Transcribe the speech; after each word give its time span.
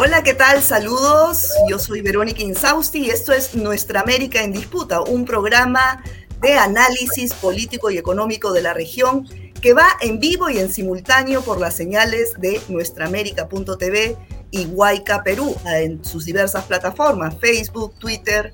Hola, 0.00 0.22
¿qué 0.22 0.32
tal? 0.32 0.62
Saludos. 0.62 1.50
Yo 1.68 1.80
soy 1.80 2.02
Verónica 2.02 2.40
Insausti 2.40 3.06
y 3.06 3.10
esto 3.10 3.32
es 3.32 3.56
Nuestra 3.56 4.00
América 4.00 4.40
en 4.44 4.52
Disputa, 4.52 5.00
un 5.00 5.24
programa 5.24 6.04
de 6.40 6.54
análisis 6.54 7.34
político 7.34 7.90
y 7.90 7.98
económico 7.98 8.52
de 8.52 8.62
la 8.62 8.74
región 8.74 9.26
que 9.60 9.74
va 9.74 9.88
en 10.00 10.20
vivo 10.20 10.50
y 10.50 10.58
en 10.58 10.70
simultáneo 10.70 11.42
por 11.42 11.58
las 11.58 11.74
señales 11.74 12.34
de 12.38 12.60
nuestraamérica.tv 12.68 14.16
y 14.52 14.66
Huayca 14.66 15.24
Perú 15.24 15.56
en 15.66 16.04
sus 16.04 16.26
diversas 16.26 16.66
plataformas, 16.66 17.34
Facebook, 17.40 17.94
Twitter 17.98 18.52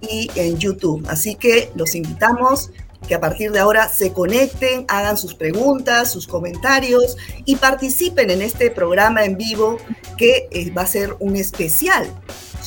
y 0.00 0.30
en 0.34 0.56
YouTube. 0.56 1.06
Así 1.10 1.34
que 1.34 1.70
los 1.74 1.94
invitamos 1.94 2.70
que 3.06 3.14
a 3.14 3.20
partir 3.20 3.52
de 3.52 3.60
ahora 3.60 3.88
se 3.88 4.12
conecten, 4.12 4.84
hagan 4.88 5.16
sus 5.16 5.34
preguntas, 5.34 6.10
sus 6.10 6.26
comentarios 6.26 7.16
y 7.44 7.56
participen 7.56 8.30
en 8.30 8.42
este 8.42 8.70
programa 8.70 9.24
en 9.24 9.36
vivo 9.36 9.78
que 10.16 10.48
eh, 10.50 10.70
va 10.70 10.82
a 10.82 10.86
ser 10.86 11.16
un 11.20 11.36
especial 11.36 12.06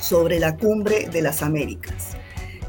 sobre 0.01 0.39
la 0.39 0.55
cumbre 0.57 1.07
de 1.09 1.21
las 1.21 1.41
Américas. 1.41 2.15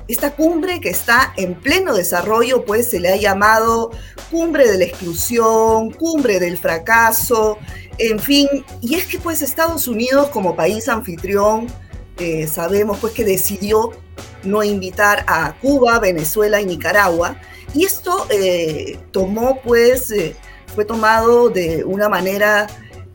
Esta 0.09 0.35
cumbre 0.35 0.81
que 0.81 0.91
está 0.91 1.33
en 1.37 1.55
pleno 1.55 1.95
desarrollo, 1.95 2.65
pues 2.65 2.91
se 2.91 2.99
le 2.99 3.11
ha 3.11 3.17
llamado 3.17 3.93
cumbre 4.29 4.69
de 4.69 4.79
la 4.79 4.85
exclusión, 4.85 5.93
cumbre 5.93 6.41
del 6.41 6.59
fracaso, 6.59 7.59
en 7.99 8.19
fin, 8.19 8.49
y 8.81 8.95
es 8.95 9.05
que 9.07 9.19
pues 9.19 9.43
Estados 9.43 9.87
Unidos 9.87 10.31
como 10.31 10.57
país 10.57 10.89
anfitrión, 10.89 11.69
eh, 12.19 12.49
sabemos 12.49 12.99
pues 12.99 13.13
que 13.13 13.25
decidió 13.25 13.93
no 14.43 14.63
invitar 14.63 15.25
a 15.27 15.55
Cuba, 15.61 15.99
Venezuela 15.99 16.61
y 16.61 16.67
Nicaragua, 16.67 17.37
y 17.75 17.85
esto 17.85 18.27
eh, 18.31 18.99
tomó, 19.13 19.61
pues, 19.63 20.11
eh, 20.11 20.35
fue 20.75 20.85
tomado 20.85 21.51
de 21.51 21.85
una 21.85 22.09
manera, 22.09 22.67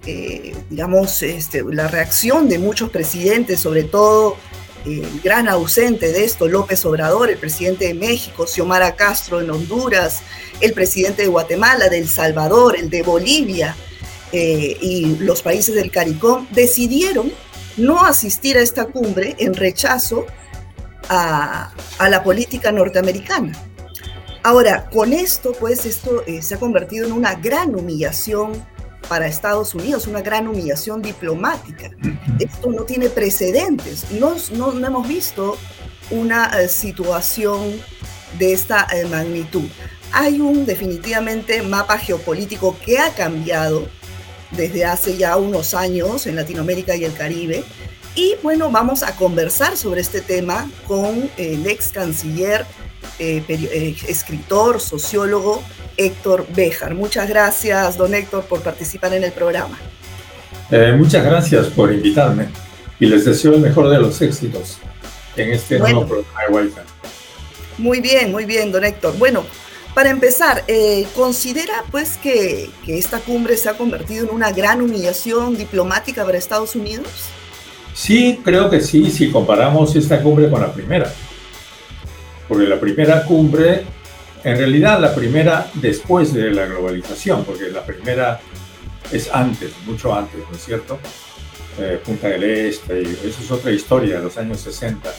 eh, 0.05 0.55
digamos, 0.69 1.21
este, 1.23 1.63
la 1.63 1.87
reacción 1.87 2.47
de 2.47 2.59
muchos 2.59 2.89
presidentes, 2.89 3.59
sobre 3.59 3.83
todo 3.83 4.37
el 4.85 5.19
gran 5.21 5.49
ausente 5.49 6.11
de 6.11 6.23
esto, 6.23 6.47
López 6.47 6.85
Obrador, 6.85 7.29
el 7.29 7.37
presidente 7.37 7.87
de 7.87 7.95
México, 7.95 8.45
Xiomara 8.45 8.95
Castro 8.95 9.41
en 9.41 9.49
Honduras, 9.49 10.21
el 10.61 10.73
presidente 10.73 11.23
de 11.23 11.27
Guatemala, 11.27 11.89
de 11.89 11.97
El 11.97 12.07
Salvador, 12.07 12.77
el 12.77 12.89
de 12.89 13.01
Bolivia 13.01 13.75
y 14.31 15.15
los 15.21 15.41
países 15.41 15.75
del 15.75 15.89
CARICOM, 15.89 16.47
decidieron 16.51 17.31
no 17.77 18.05
asistir 18.05 18.57
a 18.57 18.61
esta 18.61 18.85
cumbre 18.85 19.35
en 19.39 19.53
rechazo 19.53 20.25
a 21.07 21.71
la 22.07 22.23
política 22.23 22.71
norteamericana. 22.71 23.53
Ahora, 24.45 24.87
con 24.91 25.11
esto, 25.11 25.53
pues 25.59 25.87
esto 25.87 26.23
eh, 26.27 26.43
se 26.43 26.53
ha 26.53 26.59
convertido 26.59 27.07
en 27.07 27.13
una 27.13 27.33
gran 27.33 27.73
humillación 27.73 28.53
para 29.09 29.25
Estados 29.25 29.73
Unidos, 29.73 30.05
una 30.05 30.21
gran 30.21 30.47
humillación 30.47 31.01
diplomática. 31.01 31.89
Esto 32.37 32.69
no 32.69 32.83
tiene 32.83 33.09
precedentes. 33.09 34.05
No, 34.11 34.35
no, 34.51 34.85
hemos 34.85 35.07
visto 35.07 35.57
una 36.11 36.61
eh, 36.61 36.67
situación 36.67 37.81
de 38.37 38.53
esta 38.53 38.85
eh, 38.93 39.05
magnitud. 39.05 39.67
Hay 40.11 40.39
un 40.39 40.67
definitivamente 40.67 41.63
mapa 41.63 41.97
geopolítico 41.97 42.77
que 42.85 42.99
ha 42.99 43.15
cambiado 43.15 43.87
desde 44.51 44.85
hace 44.85 45.17
ya 45.17 45.37
unos 45.37 45.73
años 45.73 46.27
en 46.27 46.35
Latinoamérica 46.35 46.95
y 46.95 47.03
el 47.03 47.15
Caribe. 47.15 47.63
Y 48.13 48.35
bueno, 48.43 48.69
vamos 48.69 49.01
a 49.01 49.15
conversar 49.15 49.75
sobre 49.75 50.01
este 50.01 50.21
tema 50.21 50.69
con 50.87 51.31
el 51.35 51.65
ex 51.65 51.91
canciller 51.91 52.63
eh, 53.19 53.43
eh, 53.47 53.95
escritor, 54.07 54.81
sociólogo 54.81 55.63
Héctor 55.95 56.45
Béjar. 56.53 56.93
Muchas 56.93 57.29
gracias, 57.29 57.97
don 57.97 58.13
Héctor, 58.13 58.43
por 58.45 58.61
participar 58.61 59.13
en 59.13 59.23
el 59.23 59.31
programa. 59.31 59.79
Eh, 60.69 60.93
muchas 60.97 61.23
gracias 61.23 61.67
por 61.67 61.93
invitarme 61.93 62.47
y 62.99 63.05
les 63.05 63.23
deseo 63.23 63.53
el 63.53 63.61
mejor 63.61 63.89
de 63.89 63.99
los 63.99 64.21
éxitos 64.21 64.79
en 65.37 65.53
este 65.53 65.79
nuevo 65.79 66.05
programa 66.05 66.41
de 66.49 66.67
wi 66.67 66.73
Muy 67.77 68.01
bien, 68.01 68.31
muy 68.31 68.45
bien, 68.45 68.71
don 68.71 68.83
Héctor. 68.83 69.17
Bueno, 69.17 69.45
para 69.93 70.09
empezar, 70.09 70.65
¿considera 71.15 71.85
pues 71.91 72.17
que, 72.17 72.69
que, 72.85 72.97
esta 72.97 73.19
cumbre 73.19 73.55
se 73.55 73.69
ha 73.69 73.77
convertido 73.77 74.25
en 74.25 74.35
una 74.35 74.51
gran 74.51 74.81
humillación 74.81 75.55
diplomática 75.55 76.25
para 76.25 76.37
Estados 76.37 76.75
Unidos? 76.75 77.07
Sí, 77.93 78.41
creo 78.43 78.69
que 78.69 78.81
sí, 78.81 79.09
si 79.09 79.31
comparamos 79.31 79.95
esta 79.95 80.21
cumbre 80.21 80.49
con 80.49 80.59
la 80.59 80.73
primera 80.73 81.13
porque 82.47 82.65
la 82.65 82.79
primera 82.79 83.23
cumbre, 83.23 83.83
en 84.43 84.57
realidad 84.57 84.99
la 84.99 85.13
primera 85.13 85.67
después 85.75 86.33
de 86.33 86.51
la 86.51 86.65
globalización, 86.65 87.43
porque 87.43 87.69
la 87.69 87.83
primera 87.83 88.39
es 89.11 89.29
antes, 89.33 89.71
mucho 89.85 90.13
antes, 90.13 90.39
¿no 90.49 90.55
es 90.55 90.63
cierto? 90.63 90.99
Eh, 91.79 91.99
Punta 92.03 92.29
del 92.29 92.43
Este, 92.43 93.01
y 93.01 93.05
eso 93.05 93.41
es 93.41 93.51
otra 93.51 93.71
historia, 93.71 94.19
los 94.19 94.37
años 94.37 94.59
60. 94.61 95.09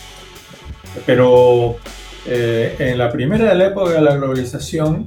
Pero 1.05 1.77
eh, 2.27 2.77
en 2.79 2.99
la 2.99 3.11
primera 3.11 3.51
de 3.51 3.55
la 3.55 3.67
época 3.67 3.93
de 3.93 4.01
la 4.01 4.17
globalización 4.17 5.07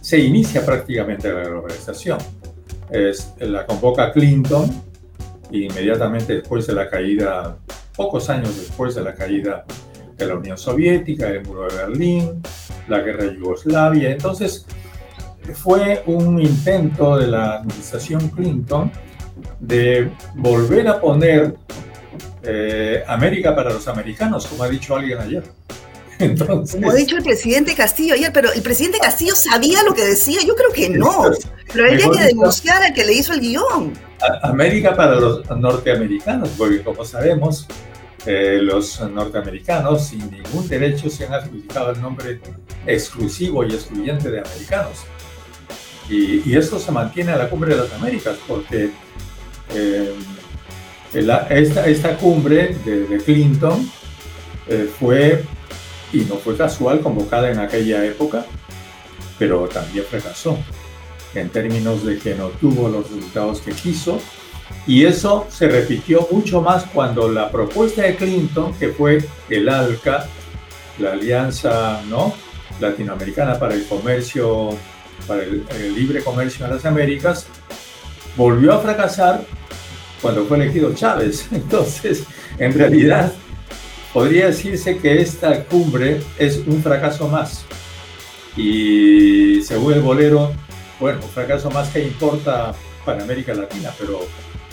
se 0.00 0.18
inicia 0.18 0.64
prácticamente 0.64 1.32
la 1.32 1.44
globalización. 1.44 2.18
La 3.38 3.66
convoca 3.66 4.10
Clinton 4.12 4.68
inmediatamente 5.52 6.34
después 6.34 6.66
de 6.66 6.74
la 6.74 6.88
caída, 6.88 7.56
pocos 7.96 8.30
años 8.30 8.56
después 8.56 8.94
de 8.94 9.02
la 9.02 9.14
caída 9.14 9.64
de 10.24 10.32
la 10.32 10.38
Unión 10.38 10.58
Soviética, 10.58 11.28
el 11.28 11.44
muro 11.44 11.68
de 11.68 11.76
Berlín, 11.76 12.42
la 12.88 13.00
guerra 13.00 13.24
de 13.24 13.36
Yugoslavia. 13.36 14.10
Entonces, 14.10 14.66
fue 15.54 16.02
un 16.06 16.40
intento 16.40 17.16
de 17.16 17.26
la 17.26 17.56
administración 17.56 18.28
Clinton 18.28 18.90
de 19.58 20.10
volver 20.34 20.88
a 20.88 21.00
poner 21.00 21.54
eh, 22.42 23.02
América 23.06 23.54
para 23.54 23.72
los 23.72 23.86
americanos, 23.88 24.46
como 24.46 24.64
ha 24.64 24.68
dicho 24.68 24.96
alguien 24.96 25.18
ayer. 25.18 25.42
Entonces, 26.18 26.76
como 26.76 26.90
ha 26.90 26.94
dicho 26.94 27.16
el 27.16 27.22
presidente 27.22 27.74
Castillo 27.74 28.14
ayer, 28.14 28.30
pero 28.32 28.52
el 28.52 28.62
presidente 28.62 28.98
Castillo 28.98 29.34
sabía 29.34 29.82
lo 29.82 29.94
que 29.94 30.04
decía, 30.04 30.40
yo 30.46 30.54
creo 30.54 30.70
que 30.70 30.90
no, 30.90 31.30
pero 31.72 31.86
había 31.86 32.10
que 32.10 32.24
denunciar 32.26 32.82
al 32.82 32.92
que 32.92 33.04
le 33.04 33.14
hizo 33.14 33.32
el 33.32 33.40
guion. 33.40 33.92
América 34.42 34.94
para 34.94 35.14
los 35.14 35.48
norteamericanos, 35.50 36.50
porque 36.58 36.82
como 36.82 37.04
sabemos, 37.06 37.66
eh, 38.26 38.58
los 38.62 39.00
norteamericanos 39.00 40.08
sin 40.08 40.30
ningún 40.30 40.68
derecho 40.68 41.08
se 41.08 41.26
han 41.26 41.34
adjudicado 41.34 41.92
el 41.92 42.00
nombre 42.00 42.40
exclusivo 42.86 43.64
y 43.64 43.72
excluyente 43.72 44.30
de 44.30 44.40
americanos. 44.40 44.98
Y, 46.08 46.48
y 46.48 46.56
esto 46.56 46.78
se 46.78 46.90
mantiene 46.90 47.32
a 47.32 47.38
la 47.38 47.48
cumbre 47.48 47.74
de 47.74 47.82
las 47.82 47.92
Américas 47.92 48.36
porque 48.46 48.90
eh, 49.74 50.14
esta, 51.12 51.86
esta, 51.86 52.16
cumbre 52.16 52.76
de, 52.84 53.18
Clinton 53.24 53.90
eh, 54.68 54.88
fue, 54.98 55.44
y 56.12 56.20
no 56.20 56.36
fue 56.36 56.56
casual, 56.56 57.00
convocada 57.00 57.50
en 57.50 57.58
aquella 57.58 58.04
época, 58.04 58.44
pero 59.38 59.68
también 59.68 60.04
fracasó 60.08 60.58
en 61.34 61.48
términos 61.48 62.04
de 62.04 62.18
que 62.18 62.34
no 62.34 62.48
tuvo 62.48 62.88
los 62.88 63.10
resultados 63.10 63.60
que 63.60 63.72
quiso 63.72 64.20
y 64.86 65.04
eso 65.04 65.46
se 65.50 65.68
repitió 65.68 66.26
mucho 66.30 66.62
más 66.62 66.84
cuando 66.92 67.28
la 67.28 67.50
propuesta 67.50 68.02
de 68.02 68.16
Clinton, 68.16 68.74
que 68.74 68.88
fue 68.88 69.22
el 69.48 69.68
ALCA, 69.68 70.26
la 70.98 71.12
Alianza 71.12 72.02
¿no? 72.08 72.34
Latinoamericana 72.80 73.58
para 73.58 73.74
el 73.74 73.84
Comercio, 73.86 74.70
para 75.26 75.42
el, 75.42 75.94
Libre 75.94 76.22
Comercio 76.22 76.64
en 76.64 76.72
las 76.72 76.84
Américas, 76.84 77.46
volvió 78.36 78.72
a 78.72 78.78
fracasar 78.80 79.42
cuando 80.22 80.44
fue 80.46 80.56
elegido 80.56 80.94
Chávez. 80.94 81.46
Entonces, 81.52 82.24
en 82.58 82.72
realidad, 82.72 83.32
podría 84.12 84.46
decirse 84.46 84.98
que 84.98 85.20
esta 85.20 85.64
cumbre 85.64 86.20
es 86.38 86.58
un 86.66 86.82
fracaso 86.82 87.28
más. 87.28 87.64
Y 88.56 89.62
según 89.62 89.92
el 89.94 90.00
bolero, 90.00 90.52
bueno, 90.98 91.20
un 91.22 91.28
fracaso 91.28 91.70
más 91.70 91.90
que 91.90 92.02
importa 92.02 92.74
para 93.04 93.22
América 93.22 93.54
Latina, 93.54 93.92
pero 93.98 94.20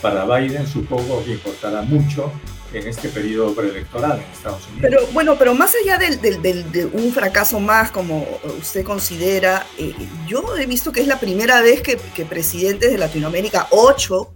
para 0.01 0.25
Biden 0.25 0.67
supongo 0.67 1.23
que 1.23 1.31
importará 1.31 1.81
mucho 1.81 2.31
en 2.73 2.87
este 2.87 3.09
periodo 3.09 3.53
preelectoral 3.53 4.19
en 4.19 4.31
Estados 4.31 4.65
Unidos. 4.67 4.81
Pero 4.81 5.07
bueno, 5.13 5.37
pero 5.37 5.53
más 5.53 5.73
allá 5.81 5.97
del, 5.97 6.19
de 6.21 6.85
un 6.85 7.11
fracaso 7.11 7.59
más, 7.59 7.91
como 7.91 8.27
usted 8.59 8.83
considera, 8.83 9.65
eh, 9.77 9.93
yo 10.27 10.43
he 10.57 10.65
visto 10.65 10.91
que 10.91 11.01
es 11.01 11.07
la 11.07 11.19
primera 11.19 11.61
vez 11.61 11.81
que, 11.81 11.97
presidentes 12.25 12.91
de 12.91 12.97
Latinoamérica, 12.97 13.67
ocho, 13.71 14.33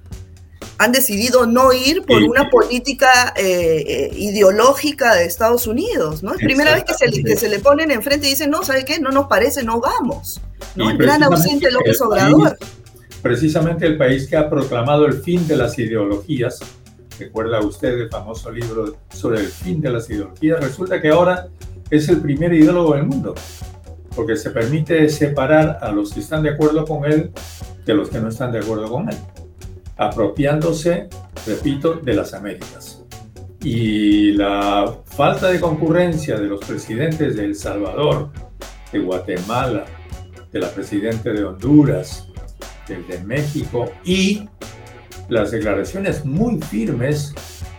han 0.77 0.91
decidido 0.91 1.45
no 1.45 1.73
ir 1.73 2.03
por 2.03 2.23
una 2.23 2.49
política 2.49 3.33
eh, 3.35 4.09
ideológica 4.15 5.13
de 5.13 5.25
Estados 5.25 5.67
Unidos, 5.67 6.23
¿no? 6.23 6.33
Es 6.33 6.39
primera 6.39 6.73
vez 6.73 6.85
que 6.85 6.95
se, 6.95 7.23
que 7.23 7.35
se 7.35 7.49
le 7.49 7.59
ponen 7.59 7.91
enfrente 7.91 8.25
y 8.25 8.31
dicen, 8.31 8.49
no, 8.49 8.63
¿sabe 8.63 8.83
qué? 8.83 8.99
No 8.99 9.11
nos 9.11 9.27
parece, 9.27 9.63
no 9.63 9.79
vamos. 9.79 10.41
¿no? 10.75 10.89
El 10.89 10.97
gran 10.97 11.21
ausente 11.21 11.69
López 11.69 12.01
Obrador 12.01 12.57
precisamente 13.21 13.85
el 13.85 13.97
país 13.97 14.27
que 14.27 14.37
ha 14.37 14.49
proclamado 14.49 15.05
el 15.05 15.13
fin 15.13 15.47
de 15.47 15.57
las 15.57 15.77
ideologías, 15.77 16.59
recuerda 17.19 17.59
usted 17.59 17.89
el 17.99 18.09
famoso 18.09 18.51
libro 18.51 18.95
sobre 19.13 19.39
el 19.39 19.47
fin 19.47 19.81
de 19.81 19.91
las 19.91 20.09
ideologías, 20.09 20.59
resulta 20.59 21.01
que 21.01 21.09
ahora 21.09 21.47
es 21.89 22.09
el 22.09 22.21
primer 22.21 22.53
ideólogo 22.53 22.95
del 22.95 23.05
mundo, 23.05 23.35
porque 24.15 24.35
se 24.35 24.49
permite 24.49 25.07
separar 25.09 25.79
a 25.81 25.91
los 25.91 26.13
que 26.13 26.19
están 26.19 26.43
de 26.43 26.49
acuerdo 26.49 26.85
con 26.85 27.05
él 27.05 27.31
de 27.85 27.93
los 27.93 28.09
que 28.09 28.19
no 28.19 28.29
están 28.29 28.51
de 28.51 28.59
acuerdo 28.59 28.89
con 28.89 29.09
él, 29.09 29.17
apropiándose 29.97 31.09
repito, 31.45 31.95
de 31.95 32.13
las 32.13 32.33
Américas. 32.33 33.03
Y 33.63 34.31
la 34.33 34.95
falta 35.05 35.49
de 35.49 35.59
concurrencia 35.59 36.37
de 36.37 36.47
los 36.47 36.61
presidentes 36.61 37.35
de 37.35 37.45
El 37.45 37.55
Salvador, 37.55 38.31
de 38.91 38.99
Guatemala, 38.99 39.85
de 40.51 40.59
la 40.59 40.69
presidenta 40.69 41.31
de 41.31 41.43
Honduras, 41.43 42.27
del 42.91 43.07
de 43.07 43.19
México 43.19 43.91
y 44.03 44.47
las 45.29 45.51
declaraciones 45.51 46.25
muy 46.25 46.61
firmes 46.61 47.33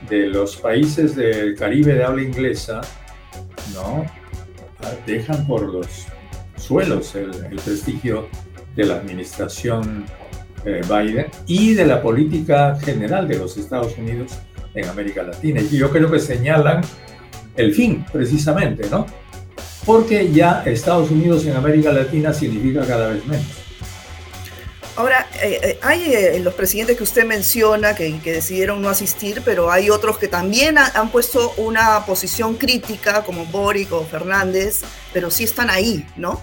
de 0.09 0.26
los 0.26 0.56
países 0.56 1.14
del 1.14 1.55
Caribe 1.55 1.94
de 1.94 2.05
habla 2.05 2.23
inglesa, 2.23 2.81
¿no? 3.75 4.05
Dejan 5.06 5.47
por 5.47 5.62
los 5.62 6.06
suelos 6.56 7.14
el, 7.14 7.31
prestigio 7.64 8.29
de 8.75 8.85
la 8.87 8.97
administración 8.97 10.05
eh, 10.64 10.81
Biden 10.88 11.26
y 11.47 11.75
de 11.75 11.87
la 11.87 12.00
política 12.03 12.79
general 12.81 13.29
de 13.29 13.38
los 13.38 13.56
Estados 13.56 13.97
Unidos 13.99 14.32
en 14.75 14.88
América 14.88 15.23
Latina. 15.23 15.61
Y 15.61 15.76
yo 15.76 15.91
creo 15.91 16.11
que 16.11 16.19
señalan 16.19 16.81
el 17.56 17.75
fin, 17.75 18.05
precisamente, 18.11 18.88
¿no? 18.91 19.06
Porque 19.85 20.32
ya 20.32 20.62
Estados 20.64 21.11
Unidos 21.11 21.44
en 21.44 21.55
América 21.55 21.93
Latina 21.93 22.32
significa 22.32 22.87
cada 22.87 23.09
vez 23.09 23.26
menos. 23.26 23.62
Ahora, 24.94 25.27
eh, 25.43 25.59
eh, 25.62 25.79
hay 25.83 26.12
eh, 26.12 26.39
los 26.41 26.53
presidentes 26.53 26.99
que 26.99 27.03
usted 27.03 27.25
menciona 27.25 27.94
que, 27.94 28.12
decidieron 28.23 28.83
no 28.83 28.91
asistir, 28.91 29.41
pero 29.43 29.71
hay 29.71 29.89
otros 29.89 30.19
que 30.19 30.29
también 30.29 30.77
han 30.77 31.11
puesto 31.11 31.55
una 31.56 32.05
posición 32.05 32.56
crítica, 32.56 33.25
como 33.25 33.47
Boric 33.47 33.91
o 33.93 34.05
Fernández, 34.05 34.83
pero 35.15 35.31
sí 35.31 35.44
están 35.44 35.71
ahí, 35.71 36.06
¿no? 36.17 36.43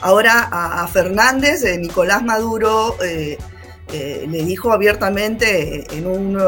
Ahora 0.00 0.48
a, 0.52 0.86
Fernández, 0.88 1.62
Nicolás 1.78 2.22
Maduro 2.22 2.96
le 3.00 4.44
dijo 4.44 4.70
abiertamente 4.70 5.86
en, 5.96 6.06
un, 6.06 6.38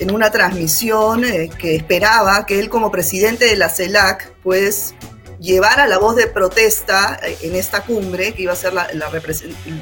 en 0.00 0.10
una 0.10 0.30
transmisión 0.30 1.22
que 1.58 1.76
esperaba 1.76 2.44
que 2.44 2.58
él 2.58 2.68
como 2.68 2.90
presidente 2.90 3.44
de 3.46 3.56
la 3.56 3.68
CELAC, 3.68 4.32
pues 4.42 4.94
llevar 5.40 5.80
a 5.80 5.86
la 5.86 5.98
voz 5.98 6.16
de 6.16 6.26
protesta 6.26 7.18
eh, 7.22 7.38
en 7.42 7.56
esta 7.56 7.82
cumbre, 7.82 8.34
que 8.34 8.42
iba 8.42 8.52
a 8.52 8.56
ser 8.56 8.72
la, 8.74 8.88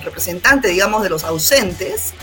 representante, 0.04 0.68
digamos, 0.68 1.02
de 1.02 1.10
los 1.10 1.24
ausentes, 1.24 2.14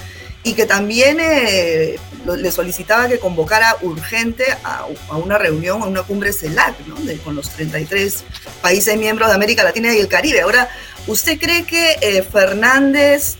y 0.44 0.54
que 0.54 0.66
también 0.66 1.18
eh, 1.20 1.98
le 2.26 2.52
solicitaba 2.52 3.08
que 3.08 3.20
convocara 3.20 3.76
urgente 3.82 4.46
a, 4.64 4.86
una 5.16 5.38
reunión, 5.38 5.82
a 5.82 5.86
una 5.86 6.04
cumbre 6.04 6.32
CELAC, 6.32 6.80
¿no? 6.88 6.96
con 7.24 7.36
los 7.36 7.50
33 7.50 8.24
países 8.62 8.96
miembros 8.98 9.30
de 9.30 9.36
América 9.36 9.64
Latina 9.64 9.94
y 9.94 10.00
el 10.00 10.08
Caribe. 10.08 10.42
Ahora, 10.42 10.70
¿usted 11.08 11.40
cree 11.40 11.66
que 11.66 11.98
eh, 12.02 12.22
Fernández, 12.22 13.38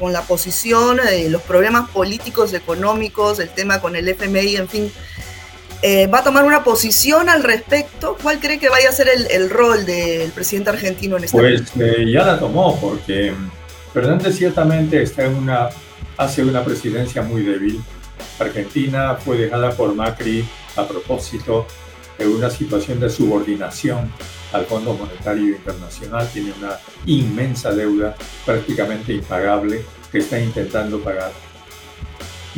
con 0.00 0.12
la 0.12 0.22
posición, 0.22 1.00
los 1.28 1.42
problemas 1.42 1.88
políticos, 1.90 2.52
económicos, 2.52 3.38
el 3.38 3.50
tema 3.50 3.80
con 3.80 3.94
el 3.94 4.08
FMI, 4.08 4.56
en 4.56 4.68
fin, 4.68 4.92
eh, 5.82 6.08
va 6.08 6.18
a 6.18 6.24
tomar 6.24 6.44
una 6.44 6.64
posición 6.64 7.28
al 7.28 7.42
respecto. 7.42 8.16
¿Cuál 8.20 8.40
cree 8.40 8.58
que 8.58 8.68
vaya 8.68 8.88
a 8.88 8.92
ser 8.92 9.08
el, 9.08 9.50
rol 9.50 9.86
del 9.86 10.30
presidente 10.32 10.70
argentino 10.70 11.16
en 11.16 11.24
esta 11.24 11.38
Pues 11.38 11.62
eh, 11.78 12.04
ya 12.10 12.24
la 12.24 12.38
tomó, 12.38 12.78
porque 12.80 13.32
Fernández 13.92 14.36
ciertamente 14.36 15.00
está 15.02 15.24
en 15.26 15.36
una, 15.36 15.68
hace 16.16 16.42
una 16.42 16.64
presidencia 16.64 17.22
muy 17.22 17.42
débil. 17.42 17.80
Argentina 18.40 19.14
fue 19.16 19.36
dejada 19.36 19.70
por 19.72 19.94
Macri 19.94 20.44
a 20.76 20.86
propósito 20.86 21.66
de 22.18 22.26
una 22.26 22.50
situación 22.50 22.98
de 22.98 23.08
subordinación 23.08 24.10
al 24.52 24.66
Fondo 24.66 24.94
Monetario 24.94 25.56
Internacional. 25.56 26.28
Tiene 26.32 26.52
una 26.58 26.78
inmensa 27.06 27.72
deuda 27.72 28.16
prácticamente 28.44 29.12
impagable 29.12 29.84
que 30.10 30.18
está 30.18 30.40
intentando 30.40 30.98
pagar 31.00 31.30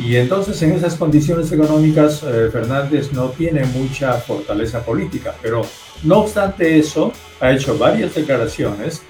y 0.03 0.15
entonces 0.15 0.61
en 0.63 0.71
esas 0.71 0.95
condiciones 0.95 1.51
económicas 1.51 2.23
eh, 2.23 2.49
Fernández 2.51 3.13
no 3.13 3.29
tiene 3.29 3.65
mucha 3.65 4.13
fortaleza 4.13 4.83
política, 4.83 5.35
pero 5.41 5.61
no 6.03 6.19
obstante 6.19 6.79
eso 6.79 7.11
ha 7.39 7.51
hecho 7.51 7.77
varias 7.77 8.15
declaraciones 8.15 9.01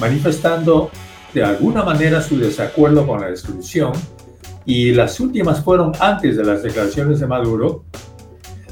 manifestando 0.00 0.90
de 1.34 1.44
alguna 1.44 1.82
manera 1.82 2.22
su 2.22 2.38
desacuerdo 2.38 3.06
con 3.06 3.20
la 3.20 3.28
exclusión 3.28 3.92
y 4.64 4.92
las 4.92 5.20
últimas 5.20 5.62
fueron 5.62 5.92
antes 6.00 6.36
de 6.36 6.44
las 6.44 6.62
declaraciones 6.62 7.20
de 7.20 7.26
Maduro, 7.26 7.84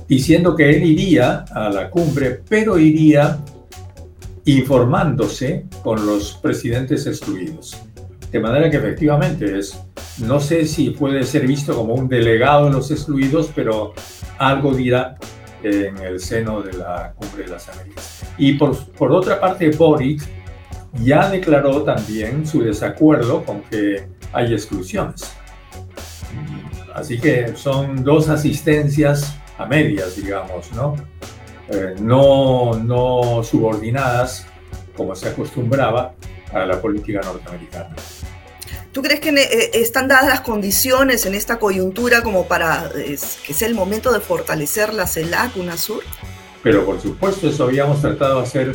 diciendo 0.08 0.54
que 0.54 0.70
él 0.70 0.84
iría 0.84 1.44
a 1.52 1.68
la 1.68 1.90
cumbre, 1.90 2.42
pero 2.48 2.78
iría 2.78 3.38
informándose 4.44 5.66
con 5.82 6.06
los 6.06 6.34
presidentes 6.34 7.06
excluidos. 7.06 7.76
De 8.30 8.38
manera 8.38 8.70
que 8.70 8.76
efectivamente 8.76 9.58
es 9.58 9.78
no 10.20 10.40
sé 10.40 10.66
si 10.66 10.90
puede 10.90 11.24
ser 11.24 11.46
visto 11.46 11.74
como 11.74 11.94
un 11.94 12.08
delegado 12.08 12.66
de 12.66 12.72
los 12.72 12.90
excluidos, 12.90 13.50
pero 13.54 13.94
algo 14.38 14.74
dirá 14.74 15.16
en 15.62 15.98
el 15.98 16.20
seno 16.20 16.62
de 16.62 16.72
la 16.74 17.12
Cumbre 17.16 17.44
de 17.44 17.50
las 17.50 17.68
Américas. 17.68 18.24
Y 18.38 18.54
por, 18.54 19.12
otra 19.12 19.40
parte, 19.40 19.70
Boric 19.70 20.22
ya 21.02 21.28
declaró 21.30 21.82
también 21.82 22.46
su 22.46 22.62
desacuerdo 22.62 23.44
con 23.44 23.62
que 23.62 24.06
hay 24.32 24.52
exclusiones. 24.52 25.34
Así 26.94 27.18
que 27.18 27.56
son 27.56 28.02
dos 28.02 28.28
asistencias 28.28 29.36
a 29.58 29.66
medias, 29.66 30.16
digamos, 30.16 30.72
¿no? 30.72 30.96
Eh, 31.68 31.94
no, 32.00 32.74
no 32.74 33.42
subordinadas, 33.44 34.46
como 34.96 35.14
se 35.14 35.28
acostumbraba, 35.28 36.14
a 36.52 36.66
la 36.66 36.80
política 36.80 37.20
norteamericana. 37.22 37.94
¿Tú 38.92 39.02
crees 39.02 39.20
que 39.20 39.30
eh, 39.30 39.70
están 39.74 40.08
dadas 40.08 40.26
las 40.26 40.40
condiciones 40.40 41.24
en 41.24 41.34
esta 41.34 41.58
coyuntura 41.58 42.22
como 42.22 42.46
para 42.48 42.90
que 42.92 43.54
sea 43.54 43.68
el 43.68 43.74
momento 43.74 44.12
de 44.12 44.20
fortalecer 44.20 44.92
la 44.92 45.06
CELAC, 45.06 45.56
UNASUR? 45.56 46.02
Pero 46.62 46.84
por 46.84 47.00
supuesto, 47.00 47.48
eso 47.48 47.64
habíamos 47.64 48.00
tratado 48.00 48.40
de 48.40 48.46
hacer 48.46 48.68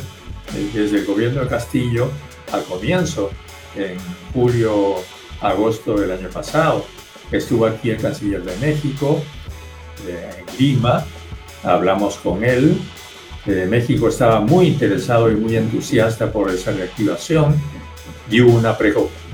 eh, 0.55 0.69
desde 0.73 0.99
el 0.99 1.05
gobierno 1.05 1.41
de 1.41 1.47
Castillo 1.47 2.09
al 2.51 2.63
comienzo, 2.63 3.31
en 3.75 3.97
julio, 4.33 4.95
agosto 5.41 5.95
del 5.99 6.11
año 6.11 6.29
pasado. 6.29 6.85
Estuvo 7.31 7.65
aquí 7.65 7.89
el 7.89 7.97
canciller 7.97 8.43
de 8.43 8.55
México, 8.57 9.21
en 10.07 10.57
Lima, 10.57 11.05
hablamos 11.63 12.15
con 12.17 12.43
él. 12.43 12.79
México 13.45 14.07
estaba 14.07 14.39
muy 14.39 14.67
interesado 14.67 15.29
y 15.29 15.35
muy 15.35 15.55
entusiasta 15.55 16.31
por 16.31 16.49
esa 16.49 16.71
reactivación 16.71 17.55
hubo 18.31 18.57
una 18.57 18.77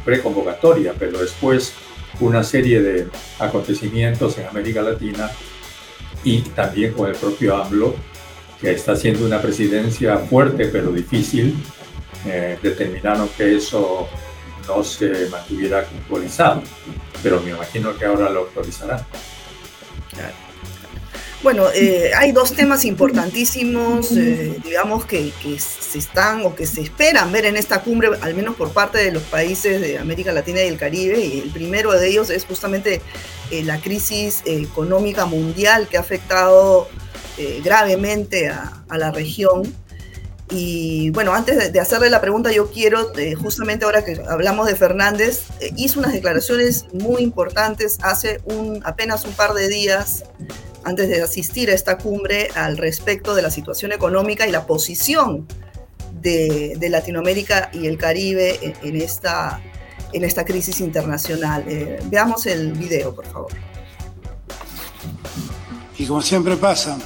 preconvocatoria, 0.03 0.94
pero 0.98 1.19
después 1.19 1.74
una 2.20 2.43
serie 2.43 2.81
de 2.81 3.08
acontecimientos 3.39 4.38
en 4.38 4.48
América 4.48 4.81
Latina 4.81 5.29
y 6.24 6.41
también 6.41 6.93
con 6.93 7.10
el 7.10 7.15
propio 7.15 7.55
AMLO, 7.58 7.96
que 8.60 8.72
está 8.72 8.91
haciendo 8.91 9.25
una 9.25 9.41
presidencia 9.41 10.17
fuerte 10.17 10.65
pero 10.65 10.91
difícil, 10.91 11.55
eh, 12.25 12.60
determinaron 12.62 13.27
que 13.29 13.55
eso 13.55 14.08
no 14.67 14.84
se 14.84 15.27
mantuviera 15.29 15.79
actualizado, 15.79 16.62
pero 17.24 17.41
me 17.41 17.51
imagino 17.51 17.98
que 17.98 18.05
ahora 18.05 18.29
lo 18.29 18.41
actualizarán. 18.41 19.03
Bueno, 21.43 21.71
eh, 21.74 22.12
hay 22.15 22.31
dos 22.33 22.53
temas 22.53 22.86
importantísimos, 22.86 24.12
eh, 24.12 24.60
digamos, 24.63 25.05
que, 25.05 25.31
se 25.57 25.98
están 25.98 26.45
o 26.45 26.55
que 26.55 26.67
se 26.67 26.81
esperan 26.81 27.31
ver 27.31 27.45
en 27.45 27.57
esta 27.57 27.81
cumbre, 27.81 28.10
al 28.21 28.36
menos 28.36 28.55
por 28.55 28.71
parte 28.74 29.00
de 29.00 29.12
los 29.12 29.24
países 29.24 29.81
de 29.81 29.98
América 29.98 30.31
Latina 30.31 30.63
y 30.63 30.67
el 30.67 30.77
Caribe. 30.77 31.19
Y 31.19 31.39
el 31.39 31.50
primero 31.50 31.93
de 31.93 32.07
ellos 32.07 32.29
es 32.29 32.45
justamente 32.45 33.01
eh, 33.50 33.63
la 33.63 33.81
crisis 33.81 34.43
económica 34.45 35.25
mundial 35.25 35.88
que 35.88 35.98
ha 35.98 36.01
afectado 36.01 36.88
gravemente 37.63 38.50
a, 38.50 38.83
la 38.95 39.10
región. 39.10 39.63
Y 40.51 41.12
bueno, 41.12 41.34
antes 41.34 41.72
de, 41.72 41.79
hacerle 41.79 42.10
la 42.10 42.20
pregunta, 42.20 42.51
yo 42.51 42.70
quiero, 42.70 43.12
justamente 43.41 43.86
ahora 43.86 44.03
que 44.03 44.22
hablamos 44.29 44.67
de 44.67 44.75
Fernández, 44.75 45.46
hizo 45.77 46.00
unas 46.00 46.12
declaraciones 46.12 46.86
muy 46.93 47.22
importantes 47.22 47.98
hace 48.01 48.41
un, 48.43 48.81
apenas 48.84 49.24
un 49.24 49.31
par 49.31 49.53
de 49.53 49.70
días 49.70 50.25
antes 50.84 51.08
de 51.08 51.22
asistir 51.22 51.70
a 51.70 51.74
esta 51.74 51.98
cumbre 51.98 52.50
al 52.55 52.77
respecto 52.77 53.34
de 53.34 53.41
la 53.41 53.51
situación 53.51 53.93
económica 53.93 54.46
y 54.46 54.51
la 54.51 54.65
posición 54.65 55.48
de, 56.22 56.77
Latinoamérica 56.89 57.70
y 57.74 57.88
el 57.88 57.98
Caribe 57.98 58.75
en, 58.84 58.96
esta, 58.98 59.62
en 60.12 60.24
esta 60.24 60.43
crisis 60.43 60.81
internacional. 60.81 61.63
Eh, 61.67 62.00
veamos 62.05 62.46
el 62.46 62.74
video, 62.74 63.15
por 63.15 63.25
favor. 63.25 63.51
Y 65.98 66.05
como 66.05 66.22
siempre 66.22 66.58
pasa, 66.58 66.98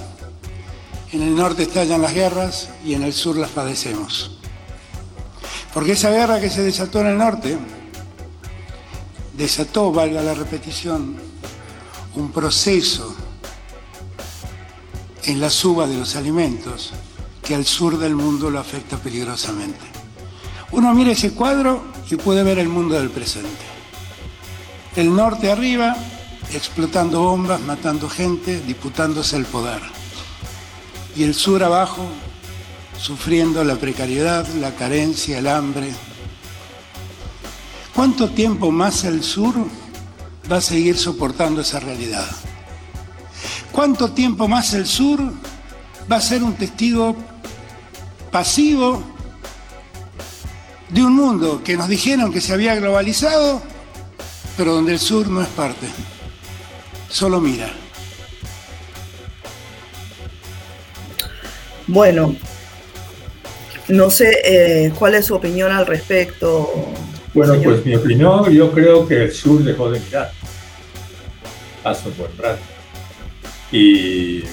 en 1.12 1.22
el 1.22 1.36
norte 1.36 1.64
estallan 1.64 2.02
las 2.02 2.14
guerras 2.14 2.70
y 2.84 2.94
en 2.94 3.04
el 3.04 3.14
sur 3.14 3.38
las 3.38 3.52
padecemos. 3.52 4.32
Porque 5.74 5.94
esa 5.94 6.10
guerra 6.10 6.40
que 6.40 6.50
se 6.50 6.64
desató 6.64 7.02
en 7.02 7.08
el 7.08 7.18
norte 7.18 7.58
desató, 9.38 9.92
valga 9.92 10.22
la 10.22 10.34
repetición, 10.34 11.18
un 12.16 12.32
proceso 12.32 13.16
en 15.26 15.42
la 15.42 15.50
suba 15.50 15.88
de 15.88 15.98
los 15.98 16.16
alimentos 16.16 16.94
que 17.44 17.56
al 17.56 17.66
sur 17.66 17.98
del 17.98 18.16
mundo 18.16 18.50
lo 18.50 18.60
afecta 18.60 18.98
peligrosamente. 18.98 19.80
Uno 20.72 20.94
mira 20.94 21.12
ese 21.12 21.34
cuadro 21.34 21.84
y 22.10 22.16
puede 22.16 22.44
ver 22.44 22.60
el 22.60 22.70
mundo 22.70 22.96
del 22.96 23.10
presente. 23.10 23.50
El 24.96 25.16
norte 25.16 25.52
arriba 25.52 25.96
explotando 26.54 27.22
bombas, 27.22 27.62
matando 27.62 28.10
gente, 28.10 28.62
disputándose 28.62 29.36
el 29.36 29.46
poder. 29.46 29.95
Y 31.16 31.24
el 31.24 31.34
sur 31.34 31.64
abajo, 31.64 32.06
sufriendo 33.00 33.64
la 33.64 33.76
precariedad, 33.76 34.46
la 34.60 34.76
carencia, 34.76 35.40
el 35.40 35.48
hambre. 35.48 35.94
¿Cuánto 37.94 38.30
tiempo 38.30 38.72
más 38.72 39.06
el 39.06 39.24
sur 39.24 39.56
va 40.52 40.58
a 40.58 40.62
seguir 40.62 40.98
soportando 40.98 41.62
esa 41.62 41.80
realidad? 41.80 42.28
¿Cuánto 43.72 44.12
tiempo 44.12 44.48
más 44.48 44.74
el 44.74 44.86
sur 44.86 45.22
va 46.12 46.18
a 46.18 46.22
ser 46.22 46.44
un 46.44 46.56
testigo 46.56 47.16
pasivo 48.32 49.02
de 50.90 51.04
un 51.04 51.16
mundo 51.16 51.62
que 51.64 51.78
nos 51.78 51.88
dijeron 51.88 52.32
que 52.32 52.42
se 52.42 52.54
había 52.54 52.76
globalizado, 52.76 53.62
pero 54.58 54.74
donde 54.74 54.94
el 54.94 55.00
sur 55.00 55.28
no 55.28 55.42
es 55.42 55.48
parte? 55.48 55.88
Solo 57.10 57.40
mira. 57.40 57.85
Bueno, 61.88 62.36
no 63.88 64.10
sé 64.10 64.42
eh, 64.44 64.94
cuál 64.98 65.16
es 65.16 65.26
su 65.26 65.36
opinión 65.36 65.72
al 65.72 65.86
respecto. 65.86 66.72
Bueno, 67.34 67.56
pues 67.62 67.86
mi 67.86 67.96
opinión, 67.96 68.50
yo 68.52 68.72
creo 68.72 69.08
que 69.08 69.24
el 69.24 69.32
sur 69.32 69.64
dejó 69.64 69.92
de 69.92 70.00
mirar 70.00 70.32
hace 71.84 72.10
un 72.10 72.18
buen 72.18 72.38
rato. 72.38 72.62
Y 73.72 74.44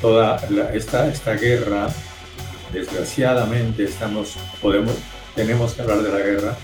toda 0.00 0.40
esta, 0.72 1.08
esta 1.08 1.34
guerra, 1.34 1.88
desgraciadamente, 2.72 3.84
estamos, 3.84 4.36
podemos, 4.60 4.94
tenemos 5.34 5.74
que 5.74 5.82
hablar 5.82 6.02
de 6.02 6.10
la 6.10 6.18
guerra, 6.18 6.56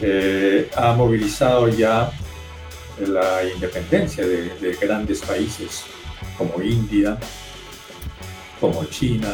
eh, 0.00 0.68
ha 0.76 0.92
movilizado 0.94 1.68
ya 1.68 2.10
la 2.98 3.44
independencia 3.44 4.26
de, 4.26 4.76
grandes 4.80 5.20
países 5.22 5.84
como 6.36 6.62
India, 6.62 7.18
como 8.62 8.84
China, 8.84 9.28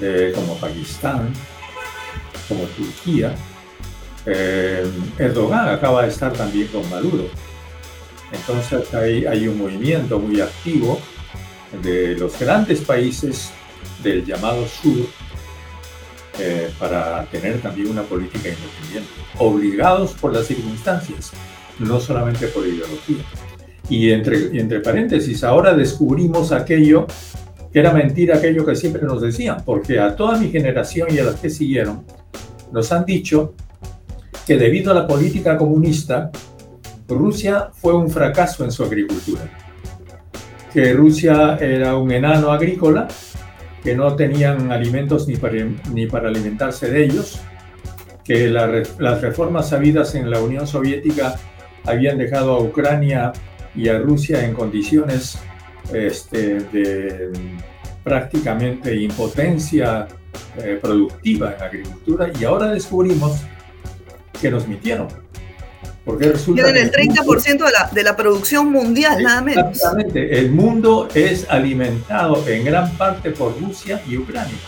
eh, 0.00 0.32
como 0.34 0.56
Pakistán, 0.56 1.32
como 2.48 2.62
Turquía. 2.64 3.34
Eh, 4.24 4.88
Erdogan 5.18 5.68
acaba 5.68 6.02
de 6.04 6.08
estar 6.08 6.32
también 6.32 6.68
con 6.68 6.88
Maduro. 6.88 7.24
Entonces 8.32 8.94
hay, 8.94 9.26
hay 9.26 9.48
un 9.48 9.58
movimiento 9.58 10.18
muy 10.18 10.40
activo 10.40 11.00
de 11.82 12.14
los 12.16 12.38
grandes 12.38 12.80
países 12.80 13.50
del 14.02 14.24
llamado 14.24 14.66
sur 14.68 15.06
eh, 16.38 16.70
para 16.78 17.24
tener 17.26 17.60
también 17.60 17.88
una 17.90 18.02
política 18.02 18.48
independiente, 18.48 19.10
obligados 19.38 20.12
por 20.12 20.32
las 20.32 20.46
circunstancias 20.46 21.32
no 21.78 22.00
solamente 22.00 22.46
por 22.48 22.66
ideología. 22.66 23.24
Y 23.88 24.10
entre, 24.10 24.58
entre 24.58 24.80
paréntesis, 24.80 25.44
ahora 25.44 25.74
descubrimos 25.74 26.52
aquello 26.52 27.06
que 27.74 27.80
era 27.80 27.92
mentira, 27.92 28.36
aquello 28.36 28.64
que 28.64 28.76
siempre 28.76 29.02
nos 29.02 29.20
decían, 29.20 29.56
porque 29.64 29.98
a 29.98 30.14
toda 30.14 30.38
mi 30.38 30.48
generación 30.48 31.08
y 31.10 31.18
a 31.18 31.24
las 31.24 31.40
que 31.40 31.50
siguieron, 31.50 32.04
nos 32.70 32.92
han 32.92 33.04
dicho 33.04 33.54
que 34.46 34.56
debido 34.56 34.92
a 34.92 34.94
la 34.94 35.08
política 35.08 35.56
comunista, 35.56 36.30
Rusia 37.08 37.70
fue 37.72 37.96
un 37.96 38.08
fracaso 38.10 38.62
en 38.62 38.70
su 38.70 38.84
agricultura, 38.84 39.42
que 40.72 40.92
Rusia 40.92 41.56
era 41.60 41.96
un 41.96 42.12
enano 42.12 42.52
agrícola, 42.52 43.08
que 43.82 43.96
no 43.96 44.14
tenían 44.14 44.70
alimentos 44.70 45.26
ni 45.26 45.34
para, 45.34 45.66
ni 45.92 46.06
para 46.06 46.28
alimentarse 46.28 46.88
de 46.88 47.04
ellos, 47.06 47.40
que 48.22 48.50
las 48.50 49.20
reformas 49.20 49.72
habidas 49.72 50.14
en 50.14 50.30
la 50.30 50.38
Unión 50.38 50.68
Soviética 50.68 51.34
habían 51.84 52.18
dejado 52.18 52.52
a 52.52 52.60
Ucrania 52.60 53.32
y 53.74 53.88
a 53.88 53.98
Rusia 53.98 54.44
en 54.44 54.54
condiciones 54.54 55.38
este, 55.92 56.60
de 56.60 57.32
prácticamente 58.02 58.94
impotencia 58.94 60.06
eh, 60.58 60.78
productiva 60.80 61.52
en 61.52 61.58
la 61.58 61.66
agricultura 61.66 62.30
y 62.38 62.44
ahora 62.44 62.70
descubrimos 62.70 63.40
que 64.40 64.50
nos 64.50 64.68
mintieron. 64.68 65.08
Porque 66.04 66.28
resulta 66.28 66.64
Tienen 66.64 66.84
el 66.84 66.92
30% 66.92 67.64
de 67.64 67.72
la, 67.72 67.90
de 67.90 68.02
la 68.02 68.14
producción 68.14 68.70
mundial, 68.70 69.22
nada 69.22 69.40
menos. 69.40 69.70
Exactamente. 69.70 70.38
El 70.38 70.50
mundo 70.50 71.08
es 71.14 71.46
alimentado 71.48 72.46
en 72.46 72.64
gran 72.64 72.90
parte 72.98 73.30
por 73.30 73.58
Rusia 73.58 74.02
y 74.06 74.18
Ucrania. 74.18 74.58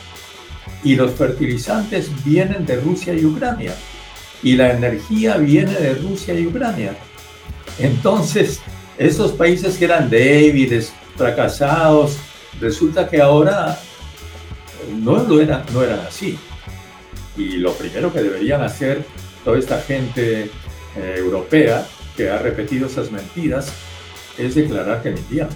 Y 0.82 0.94
los 0.94 1.12
fertilizantes 1.12 2.10
vienen 2.24 2.64
de 2.64 2.76
Rusia 2.76 3.12
y 3.12 3.24
Ucrania 3.26 3.74
y 4.42 4.56
la 4.56 4.72
energía 4.72 5.36
viene 5.36 5.72
de 5.72 5.94
Rusia 5.94 6.32
y 6.34 6.46
Ucrania. 6.46 6.96
Entonces, 7.78 8.60
esos 8.96 9.32
países 9.32 9.76
que 9.76 9.86
eran 9.86 10.08
débiles, 10.08 10.92
fracasados, 11.16 12.18
resulta 12.60 13.08
que 13.08 13.20
ahora 13.20 13.78
no, 14.90 15.22
lo 15.22 15.40
eran, 15.40 15.64
no 15.72 15.82
eran 15.82 16.00
así. 16.00 16.38
Y 17.36 17.58
lo 17.58 17.72
primero 17.72 18.12
que 18.12 18.22
deberían 18.22 18.62
hacer 18.62 19.04
toda 19.44 19.58
esta 19.58 19.80
gente 19.80 20.50
eh, 20.96 21.14
europea 21.18 21.86
que 22.16 22.30
ha 22.30 22.38
repetido 22.38 22.86
esas 22.86 23.10
mentiras 23.10 23.72
es 24.38 24.54
declarar 24.54 25.02
que 25.02 25.10
mentían 25.10 25.48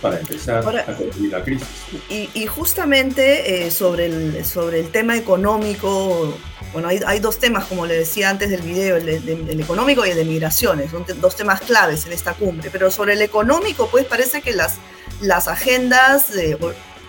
para 0.00 0.18
empezar 0.18 0.66
a 0.76 0.96
concluir 0.96 1.30
la 1.30 1.42
crisis. 1.42 1.68
Y, 2.08 2.46
justamente 2.46 3.66
eh, 3.66 3.70
sobre, 3.70 4.06
el, 4.06 4.44
sobre 4.44 4.80
el 4.80 4.90
tema 4.90 5.16
económico, 5.16 6.34
bueno, 6.72 6.88
hay, 6.88 7.00
hay, 7.06 7.20
dos 7.20 7.38
temas, 7.38 7.66
como 7.66 7.84
le 7.84 7.94
decía 7.94 8.30
antes 8.30 8.50
del 8.50 8.62
video, 8.62 8.96
el, 8.96 9.60
económico 9.60 10.06
y 10.06 10.10
el 10.10 10.16
de 10.16 10.24
migraciones, 10.24 10.90
son 10.90 11.04
dos 11.20 11.36
temas 11.36 11.60
claves 11.60 12.06
en 12.06 12.12
esta 12.12 12.32
cumbre, 12.32 12.70
pero 12.70 12.90
sobre 12.90 13.12
el 13.12 13.22
económico, 13.22 13.88
pues 13.90 14.06
parece 14.06 14.40
que 14.40 14.52
las, 14.52 14.78
las 15.20 15.48
agendas, 15.48 16.32
de, 16.32 16.56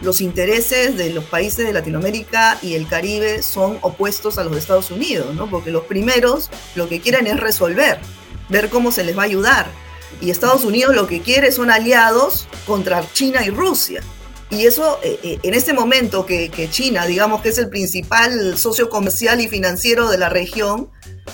los 0.01 0.21
intereses 0.21 0.97
de 0.97 1.11
los 1.11 1.23
países 1.25 1.65
de 1.65 1.73
Latinoamérica 1.73 2.57
y 2.61 2.73
el 2.73 2.87
Caribe 2.87 3.43
son 3.43 3.77
opuestos 3.81 4.37
a 4.37 4.43
los 4.43 4.53
de 4.53 4.59
Estados 4.59 4.91
Unidos, 4.91 5.33
¿no? 5.35 5.49
Porque 5.49 5.71
los 5.71 5.83
primeros 5.85 6.49
lo 6.75 6.89
que 6.89 6.99
quieren 6.99 7.27
es 7.27 7.39
resolver, 7.39 7.99
ver 8.49 8.69
cómo 8.69 8.91
se 8.91 9.03
les 9.03 9.17
va 9.17 9.23
a 9.23 9.25
ayudar. 9.25 9.67
Y 10.19 10.29
Estados 10.29 10.65
Unidos 10.65 10.95
lo 10.95 11.07
que 11.07 11.21
quiere 11.21 11.51
son 11.51 11.71
aliados 11.71 12.47
contra 12.65 13.03
China 13.13 13.45
y 13.45 13.49
Rusia. 13.49 14.01
Y 14.49 14.65
eso, 14.65 14.99
eh, 15.01 15.17
eh, 15.23 15.39
en 15.43 15.53
este 15.53 15.71
momento 15.71 16.25
que, 16.25 16.51
China, 16.69 17.05
digamos 17.05 17.41
que 17.41 17.49
es 17.49 17.57
el 17.57 17.69
principal 17.69 18.57
socio 18.57 18.89
comercial 18.89 19.39
y 19.39 19.47
financiero 19.47 20.09
de 20.09 20.17
la 20.17 20.27
región, 20.27 20.89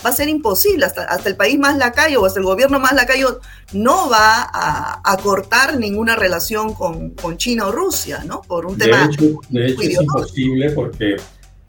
va 0.06 0.10
a 0.10 0.14
ser 0.14 0.30
imposible. 0.30 0.86
Hasta, 0.86 1.04
hasta 1.04 1.30
el 1.30 1.36
país 1.36 1.58
más 1.60 1.78
lacayo 1.78 2.22
o 2.22 2.26
hasta 2.26 2.40
el 2.40 2.46
gobierno 2.46 2.80
más 2.80 2.94
lacayo 2.94 3.40
no 3.74 4.10
va 4.10 4.50
a, 4.54 5.18
cortar 5.24 5.78
ninguna 5.78 6.16
relación 6.16 6.74
con, 6.74 7.12
con, 7.12 7.38
China 7.38 7.68
o 7.68 7.72
Rusia, 7.72 8.24
¿no? 8.26 8.42
Por 8.42 8.66
un 8.66 8.78
tema. 8.78 9.08
De 9.08 9.14
hecho, 9.14 9.40
de 9.50 9.68
hecho 9.68 9.82
es 9.82 10.02
imposible 10.02 10.72
porque 10.72 11.16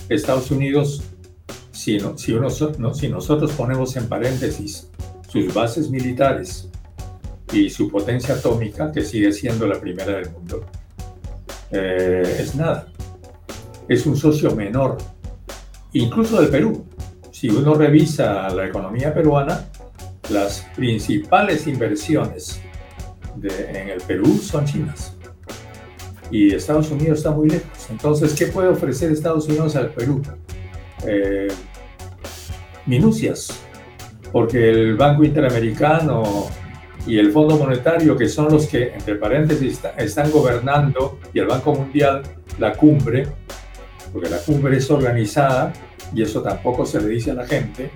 Estados 0.08 0.50
Unidos, 0.50 1.02
si, 1.72 1.98
no, 1.98 2.16
si, 2.16 2.32
uno, 2.32 2.48
no, 2.78 2.94
si 2.94 3.08
nosotros 3.08 3.52
ponemos 3.52 3.96
en 3.96 4.08
paréntesis 4.08 4.88
sus 5.28 5.52
bases 5.52 5.90
militares 5.90 6.68
y 7.52 7.70
su 7.70 7.90
potencia 7.90 8.34
atómica, 8.34 8.92
que 8.92 9.02
sigue 9.02 9.32
siendo 9.32 9.66
la 9.66 9.80
primera 9.80 10.16
del 10.16 10.30
mundo, 10.30 10.64
eh, 11.70 12.38
es 12.40 12.54
nada. 12.54 12.88
Es 13.88 14.06
un 14.06 14.16
socio 14.16 14.54
menor, 14.54 14.98
incluso 15.92 16.40
del 16.40 16.50
Perú. 16.50 16.84
Si 17.38 17.48
uno 17.48 17.74
revisa 17.74 18.48
la 18.50 18.66
economía 18.66 19.14
peruana, 19.14 19.66
las 20.30 20.66
principales 20.74 21.68
inversiones 21.68 22.60
en 23.40 23.90
el 23.90 24.00
Perú 24.00 24.38
son 24.38 24.64
chinas. 24.64 25.16
Y 26.32 26.52
Estados 26.52 26.90
Unidos 26.90 27.18
está 27.18 27.30
muy 27.30 27.48
lejos. 27.48 27.90
Entonces, 27.90 28.34
¿qué 28.34 28.46
puede 28.46 28.66
ofrecer 28.66 29.12
Estados 29.12 29.46
Unidos 29.46 29.76
al 29.76 29.90
Perú? 29.90 30.20
Eh, 31.06 31.46
minucias, 32.86 33.56
porque 34.32 34.70
el 34.70 34.96
Banco 34.96 35.22
Interamericano 35.22 36.48
y 37.06 37.18
el 37.20 37.30
Fondo 37.30 37.56
Monetario, 37.56 38.16
que 38.16 38.28
son 38.28 38.50
los 38.50 38.66
que, 38.66 38.94
entre 38.94 39.14
paréntesis, 39.14 39.80
están 39.96 40.32
gobernando, 40.32 41.20
y 41.32 41.38
el 41.38 41.46
Banco 41.46 41.72
Mundial, 41.72 42.22
la 42.58 42.72
cumbre, 42.72 43.28
porque 44.12 44.28
la 44.28 44.38
cumbre 44.38 44.78
es 44.78 44.90
organizada, 44.90 45.72
y 46.14 46.22
eso 46.22 46.42
tampoco 46.42 46.86
se 46.86 47.00
le 47.00 47.08
dice 47.08 47.30
a 47.30 47.34
la 47.34 47.46
gente, 47.46 47.90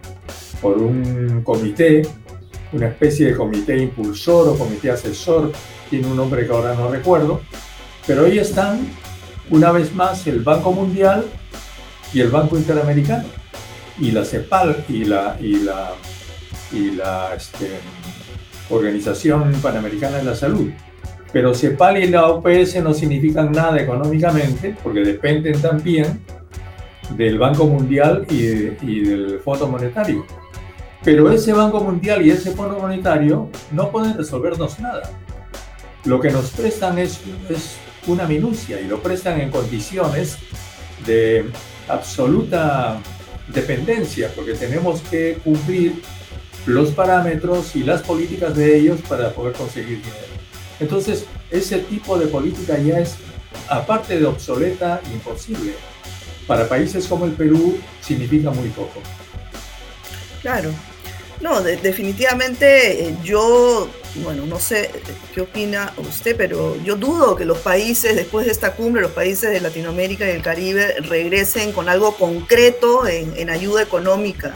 por 0.60 0.78
un 0.78 1.42
comité, 1.42 2.02
una 2.72 2.88
especie 2.88 3.26
de 3.26 3.36
comité 3.36 3.76
impulsor 3.76 4.48
o 4.48 4.56
comité 4.56 4.90
asesor, 4.90 5.52
tiene 5.90 6.06
un 6.06 6.16
nombre 6.16 6.46
que 6.46 6.52
ahora 6.52 6.74
no 6.74 6.90
recuerdo, 6.90 7.40
pero 8.06 8.24
ahí 8.24 8.38
están, 8.38 8.86
una 9.50 9.72
vez 9.72 9.94
más, 9.94 10.26
el 10.26 10.40
Banco 10.40 10.72
Mundial 10.72 11.24
y 12.12 12.20
el 12.20 12.30
Banco 12.30 12.56
Interamericano, 12.56 13.24
y 13.98 14.10
la 14.10 14.24
CEPAL 14.24 14.84
y 14.88 15.04
la, 15.04 15.36
y 15.40 15.56
la, 15.56 15.92
y 16.72 16.90
la 16.92 17.34
este, 17.36 17.78
Organización 18.70 19.52
Panamericana 19.62 20.18
de 20.18 20.24
la 20.24 20.34
Salud. 20.34 20.70
Pero 21.32 21.54
CEPAL 21.54 22.02
y 22.02 22.08
la 22.08 22.28
OPS 22.28 22.82
no 22.82 22.94
significan 22.94 23.52
nada 23.52 23.80
económicamente 23.80 24.76
porque 24.82 25.00
dependen 25.00 25.60
también 25.60 26.20
del 27.10 27.38
Banco 27.38 27.66
Mundial 27.66 28.26
y, 28.30 29.00
del 29.00 29.40
Fondo 29.40 29.68
Monetario. 29.68 30.26
Pero 31.04 31.30
ese 31.30 31.52
Banco 31.52 31.80
Mundial 31.80 32.24
y 32.24 32.30
ese 32.30 32.52
Fondo 32.52 32.78
Monetario 32.78 33.50
no 33.72 33.90
pueden 33.90 34.16
resolvernos 34.16 34.78
nada. 34.78 35.10
Lo 36.04 36.20
que 36.20 36.30
nos 36.30 36.50
prestan 36.50 36.98
es, 36.98 37.20
una 38.08 38.26
minucia 38.26 38.80
y 38.80 38.88
lo 38.88 39.00
prestan 39.00 39.40
en 39.40 39.50
condiciones 39.50 40.38
de 41.06 41.48
absoluta 41.86 42.98
dependencia, 43.46 44.28
porque 44.34 44.54
tenemos 44.54 45.00
que 45.02 45.38
cumplir 45.44 46.02
los 46.66 46.90
parámetros 46.90 47.76
y 47.76 47.84
las 47.84 48.02
políticas 48.02 48.56
de 48.56 48.76
ellos 48.76 49.00
para 49.08 49.30
poder 49.30 49.52
conseguir 49.52 49.98
dinero. 49.98 50.32
Entonces, 50.80 51.26
ese 51.50 51.78
tipo 51.78 52.18
de 52.18 52.26
política 52.26 52.76
ya 52.78 52.98
es, 52.98 53.16
aparte 53.68 54.18
de 54.18 54.26
obsoleta, 54.26 55.00
imposible. 55.12 55.74
Para 56.52 56.68
países 56.68 57.06
como 57.06 57.24
el 57.24 57.32
Perú 57.32 57.78
significa 58.02 58.50
muy 58.50 58.68
poco. 58.68 59.00
Claro. 60.42 60.68
No, 61.40 61.62
definitivamente 61.62 63.08
eh, 63.08 63.16
yo, 63.24 63.88
bueno, 64.16 64.44
no 64.44 64.58
sé 64.58 64.90
qué 65.34 65.40
opina 65.40 65.94
usted, 65.96 66.36
pero 66.36 66.76
yo 66.84 66.96
dudo 66.96 67.36
que 67.36 67.46
los 67.46 67.56
países, 67.56 68.16
después 68.16 68.44
de 68.44 68.52
esta 68.52 68.74
cumbre, 68.74 69.00
los 69.00 69.12
países 69.12 69.50
de 69.50 69.62
Latinoamérica 69.62 70.26
y 70.26 70.32
el 70.32 70.42
Caribe 70.42 70.96
regresen 71.00 71.72
con 71.72 71.88
algo 71.88 72.16
concreto 72.16 73.06
en, 73.06 73.48
ayuda 73.48 73.80
económica. 73.80 74.52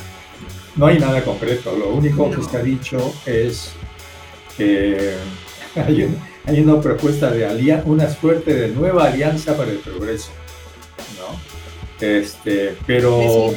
No 0.75 0.89
hay 0.89 0.99
nada 0.99 1.25
concreto, 1.25 1.75
lo 1.79 1.95
único 1.95 2.31
que 2.31 2.43
se 2.43 2.59
ha 2.59 2.63
dicho 2.63 3.15
es 3.25 3.71
que 4.59 5.15
hay, 5.77 6.61
una 6.61 6.79
propuesta 6.79 7.31
de 7.31 7.83
una 7.87 8.11
suerte 8.11 8.53
de 8.53 8.69
nueva 8.69 9.07
alianza 9.07 9.57
para 9.57 9.71
el 9.71 9.79
progreso. 9.79 10.31
Este, 12.01 12.77
pero 12.87 13.53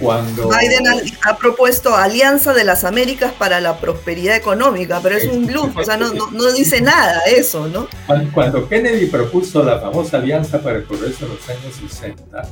cuando... 0.00 0.48
Biden 0.48 0.84
ha, 1.26 1.36
propuesto 1.36 1.94
Alianza 1.94 2.54
de 2.54 2.64
las 2.64 2.84
Américas 2.84 3.32
para 3.32 3.60
la 3.60 3.78
Prosperidad 3.78 4.36
Económica, 4.36 5.00
pero 5.02 5.16
es 5.16 5.26
un 5.26 5.46
bluff, 5.46 5.76
o 5.76 5.84
sea, 5.84 5.96
no, 5.96 6.12
no, 6.12 6.52
dice 6.52 6.80
nada 6.80 7.20
eso, 7.26 7.68
¿no? 7.68 7.88
Cuando 8.32 8.68
Kennedy 8.68 9.06
propuso 9.06 9.62
la 9.62 9.78
famosa 9.78 10.18
Alianza 10.18 10.62
para 10.62 10.78
el 10.78 10.84
Progreso 10.84 11.26
en 11.26 11.32
los 11.32 11.48
años 11.48 11.74
60, 11.90 12.42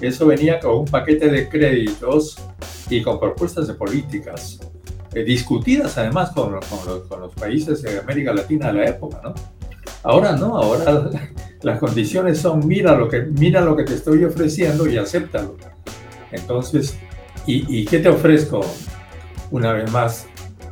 eso 0.00 0.26
venía 0.26 0.60
con 0.60 0.78
un 0.78 0.84
paquete 0.84 1.28
de 1.28 1.48
créditos 1.48 2.36
y 2.88 3.02
con 3.02 3.18
propuestas 3.18 3.66
de 3.66 3.74
políticas 3.74 4.60
eh, 5.14 5.22
discutidas 5.22 5.96
además 5.96 6.30
con, 6.30 6.58
con, 7.08 7.20
los, 7.20 7.34
países 7.34 7.82
de 7.82 8.00
América 8.00 8.32
Latina 8.32 8.72
de 8.72 8.72
la 8.72 8.86
época, 8.86 9.20
¿no? 9.22 9.34
Ahora 10.04 10.36
no, 10.36 10.56
ahora 10.56 11.10
las 11.62 11.78
condiciones 11.78 12.38
son 12.38 12.66
mira 12.66 12.94
lo 12.94 13.08
que, 13.08 13.22
mira 13.22 13.62
lo 13.62 13.74
que 13.74 13.84
te 13.84 13.94
estoy 13.94 14.24
ofreciendo 14.24 14.86
y 14.86 14.98
acéptalo. 14.98 15.56
Entonces, 16.30 16.96
¿y, 17.46 17.80
¿y, 17.80 17.84
qué 17.86 17.98
te 17.98 18.08
ofrezco? 18.08 18.60
Una 19.50 19.72
vez 19.72 19.90
más, 19.90 20.26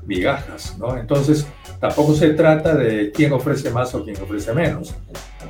migajas, 0.06 0.76
¿no? 0.78 0.96
Entonces, 0.98 1.46
tampoco 1.80 2.14
se 2.14 2.30
trata 2.30 2.74
de 2.74 3.10
quién 3.10 3.32
ofrece 3.32 3.70
más 3.70 3.94
o 3.94 4.04
quién 4.04 4.20
ofrece 4.20 4.52
menos. 4.52 4.94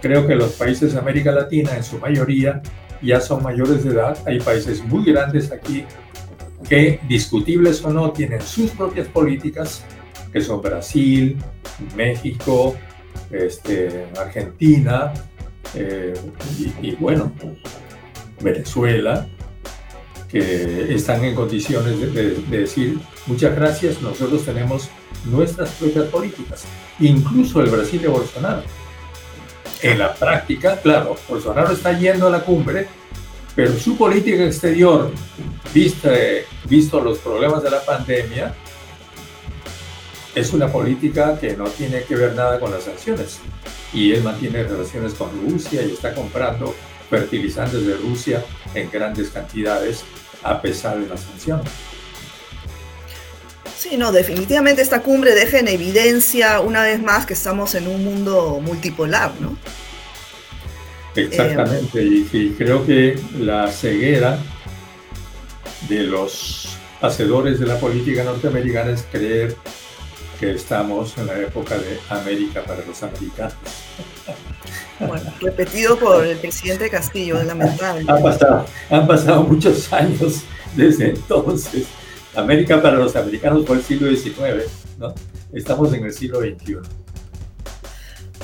Creo 0.00 0.26
que 0.26 0.34
los 0.34 0.52
países 0.52 0.92
de 0.92 0.98
América 0.98 1.32
Latina, 1.32 1.76
en 1.76 1.82
su 1.82 1.98
mayoría, 1.98 2.62
ya 3.02 3.20
son 3.20 3.42
mayores 3.42 3.84
de 3.84 3.90
edad. 3.90 4.16
Hay 4.26 4.38
países 4.40 4.84
muy 4.84 5.04
grandes 5.04 5.50
aquí 5.50 5.84
que, 6.68 7.00
discutibles 7.08 7.84
o 7.84 7.90
no, 7.90 8.12
tienen 8.12 8.40
sus 8.40 8.70
propias 8.70 9.08
políticas, 9.08 9.84
que 10.32 10.40
son 10.40 10.62
Brasil, 10.62 11.36
México, 11.96 12.76
este, 13.32 14.06
Argentina 14.18 15.12
eh, 15.74 16.14
y, 16.82 16.92
bueno, 16.92 17.32
Venezuela, 18.40 19.26
que 20.28 20.94
están 20.94 21.24
en 21.24 21.34
condiciones 21.34 22.14
de, 22.14 22.34
decir 22.50 22.98
muchas 23.26 23.54
gracias, 23.54 24.00
nosotros 24.00 24.44
tenemos 24.44 24.88
nuestras 25.24 25.70
propias 25.70 26.06
políticas, 26.06 26.64
incluso 27.00 27.60
el 27.60 27.70
Brasil 27.70 28.00
de 28.02 28.08
Bolsonaro. 28.08 28.62
En 29.82 29.98
la 29.98 30.14
práctica, 30.14 30.80
claro, 30.80 31.16
Bolsonaro 31.28 31.72
está 31.72 31.98
yendo 31.98 32.28
a 32.28 32.30
la 32.30 32.40
cumbre, 32.40 32.86
pero 33.54 33.76
su 33.78 33.96
política 33.96 34.44
exterior, 34.44 35.10
visto, 35.74 36.08
visto 36.68 37.00
los 37.00 37.18
problemas 37.18 37.62
de 37.62 37.70
la 37.70 37.84
pandemia, 37.84 38.54
es 40.34 40.52
una 40.52 40.68
política 40.68 41.38
que 41.38 41.56
no 41.56 41.64
tiene 41.64 42.02
que 42.04 42.16
ver 42.16 42.34
nada 42.34 42.58
con 42.58 42.70
las 42.70 42.84
sanciones. 42.84 43.38
Y 43.92 44.12
él 44.12 44.22
mantiene 44.22 44.62
relaciones 44.62 45.14
con 45.14 45.30
Rusia 45.48 45.82
y 45.82 45.92
está 45.92 46.14
comprando 46.14 46.74
fertilizantes 47.10 47.86
de 47.86 47.94
Rusia 47.96 48.42
en 48.74 48.90
grandes 48.90 49.28
cantidades 49.30 50.04
a 50.42 50.60
pesar 50.60 50.98
de 50.98 51.08
las 51.08 51.20
sanciones. 51.20 51.70
Sí, 53.76 53.96
no, 53.96 54.12
definitivamente 54.12 54.80
esta 54.80 55.02
cumbre 55.02 55.34
deja 55.34 55.58
en 55.58 55.68
evidencia 55.68 56.60
una 56.60 56.82
vez 56.82 57.02
más 57.02 57.26
que 57.26 57.34
estamos 57.34 57.74
en 57.74 57.88
un 57.88 58.04
mundo 58.04 58.60
multipolar, 58.62 59.32
¿no? 59.40 59.56
Exactamente, 61.14 62.02
y, 62.02 62.54
creo 62.56 62.86
que 62.86 63.18
la 63.38 63.70
ceguera 63.70 64.38
de 65.88 66.04
los 66.04 66.78
hacedores 67.02 67.58
de 67.60 67.66
la 67.66 67.78
política 67.78 68.24
norteamericana 68.24 68.92
es 68.92 69.02
creer 69.10 69.56
que 70.42 70.50
estamos 70.50 71.16
en 71.18 71.28
la 71.28 71.38
época 71.38 71.78
de 71.78 72.00
América 72.08 72.64
para 72.64 72.84
los 72.84 73.00
americanos. 73.02 73.54
Bueno, 75.00 75.32
repetido 75.40 75.98
por 75.98 76.24
el 76.24 76.36
presidente 76.36 76.88
Castillo, 76.88 77.42
lamentable. 77.42 78.04
Ha 78.06 78.22
pasado, 78.22 78.66
han 78.88 79.04
pasado 79.04 79.42
muchos 79.42 79.92
años 79.92 80.42
desde 80.76 81.10
entonces. 81.10 81.86
América 82.36 82.80
para 82.80 82.98
los 82.98 83.16
americanos 83.16 83.66
fue 83.66 83.78
el 83.78 83.82
siglo 83.82 84.14
XIX, 84.14 84.70
¿no? 84.98 85.12
Estamos 85.52 85.92
en 85.92 86.04
el 86.04 86.12
siglo 86.12 86.40
XXI. 86.40 86.76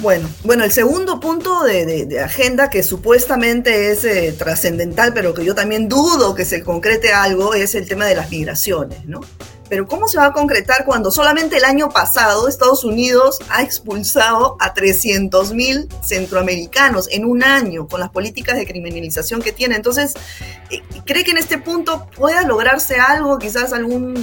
Bueno, 0.01 0.29
bueno, 0.43 0.65
el 0.65 0.73
segundo 0.73 1.21
punto 1.21 1.63
de, 1.63 2.21
agenda 2.21 2.71
que 2.71 2.83
supuestamente 2.83 3.93
es 3.93 4.05
eh, 4.05 4.35
trascendental, 4.37 5.13
pero 5.15 5.35
que 5.35 5.45
yo 5.45 5.55
también 5.55 5.89
dudo 5.89 6.35
que 6.35 6.45
se 6.45 6.65
concrete 6.65 7.13
algo, 7.13 7.55
es 7.55 7.77
el 7.77 7.87
tema 7.87 8.07
de 8.07 8.17
las 8.17 8.31
migraciones, 8.33 9.05
¿no? 9.05 9.21
Pero 9.69 9.87
¿cómo 9.87 10.09
se 10.09 10.19
va 10.19 10.27
a 10.27 10.33
concretar 10.33 10.85
cuando 10.85 11.11
solamente 11.11 11.57
el 11.57 11.65
año 11.65 11.91
pasado 11.91 12.49
Estados 12.49 12.85
Unidos 12.85 13.39
ha 13.51 13.63
expulsado 13.63 14.57
a 14.61 14.75
300.000 14.75 15.89
centroamericanos 16.03 17.09
en 17.11 17.25
un 17.25 17.43
año 17.43 17.87
con 17.87 18.01
las 18.01 18.11
políticas 18.11 18.57
de 18.57 18.67
criminalización 18.67 19.43
que 19.43 19.53
tiene? 19.53 19.77
Entonces, 19.77 20.15
eh, 20.71 20.83
¿cree 21.05 21.25
que 21.25 21.33
en 21.33 21.39
este 21.39 21.59
punto 21.59 22.07
pueda 22.17 22.43
lograrse 22.43 22.97
algo, 22.97 23.39
quizás 23.39 23.73
algún... 23.73 24.15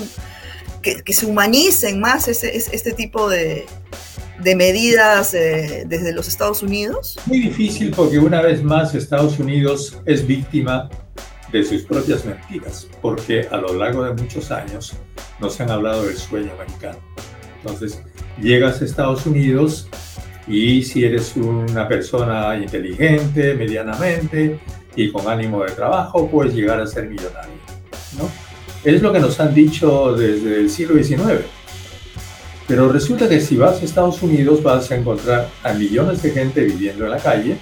que, 0.81 1.13
se 1.13 1.25
humanicen 1.25 1.99
más 1.99 2.27
este 2.27 2.93
tipo 2.93 3.29
de, 3.29 3.65
de 4.39 4.55
medidas 4.55 5.33
eh, 5.33 5.83
desde 5.87 6.11
los 6.11 6.27
Estados 6.27 6.61
Unidos? 6.63 7.17
Muy 7.25 7.39
difícil 7.39 7.91
porque 7.91 8.19
una 8.19 8.41
vez 8.41 8.63
más 8.63 8.93
Estados 8.95 9.39
Unidos 9.39 9.97
es 10.05 10.25
víctima 10.25 10.89
de 11.51 11.63
sus 11.63 11.83
propias 11.83 12.25
mentiras, 12.25 12.87
porque 13.01 13.47
a 13.49 13.57
lo 13.57 13.73
largo 13.73 14.03
de 14.03 14.13
muchos 14.13 14.51
años 14.51 14.93
nos 15.39 15.59
han 15.59 15.69
hablado 15.71 16.05
del 16.05 16.17
sueño 16.17 16.51
americano. 16.53 16.97
Entonces, 17.57 18.01
llegas 18.41 18.81
a 18.81 18.85
Estados 18.85 19.25
Unidos 19.25 19.87
y 20.47 20.83
si 20.83 21.03
eres 21.03 21.35
una 21.35 21.87
persona 21.87 22.57
inteligente, 22.57 23.55
medianamente 23.55 24.59
y 24.95 25.11
con 25.11 25.27
ánimo 25.27 25.63
de 25.63 25.71
trabajo, 25.71 26.29
puedes 26.29 26.53
llegar 26.53 26.79
a 26.79 26.85
ser 26.85 27.09
millonario. 27.09 27.55
¿no? 28.17 28.29
Es 28.83 29.01
lo 29.01 29.11
que 29.11 29.19
nos 29.19 29.39
han 29.39 29.53
dicho 29.53 30.13
desde 30.13 30.59
el 30.59 30.69
siglo 30.69 31.01
XIX 31.03 31.45
pero 32.67 32.91
resulta 32.91 33.29
que 33.29 33.39
si 33.39 33.57
vas 33.57 33.81
a 33.81 33.85
Estados 33.85 34.21
Unidos 34.23 34.63
vas 34.63 34.91
a 34.91 34.95
encontrar 34.95 35.49
a 35.63 35.73
millones 35.73 36.23
de 36.23 36.31
gente 36.31 36.61
viviendo 36.61 37.05
en 37.05 37.11
la 37.11 37.19
calle, 37.19 37.57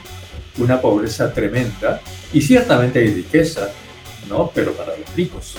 una 0.58 0.80
pobreza 0.80 1.34
tremenda 1.34 2.02
y 2.34 2.42
ciertamente 2.42 3.00
hay 3.00 3.14
riqueza, 3.14 3.70
¿no? 4.30 4.52
Pero 4.54 4.74
para 4.74 4.98
los 4.98 5.16
ricos. 5.16 5.56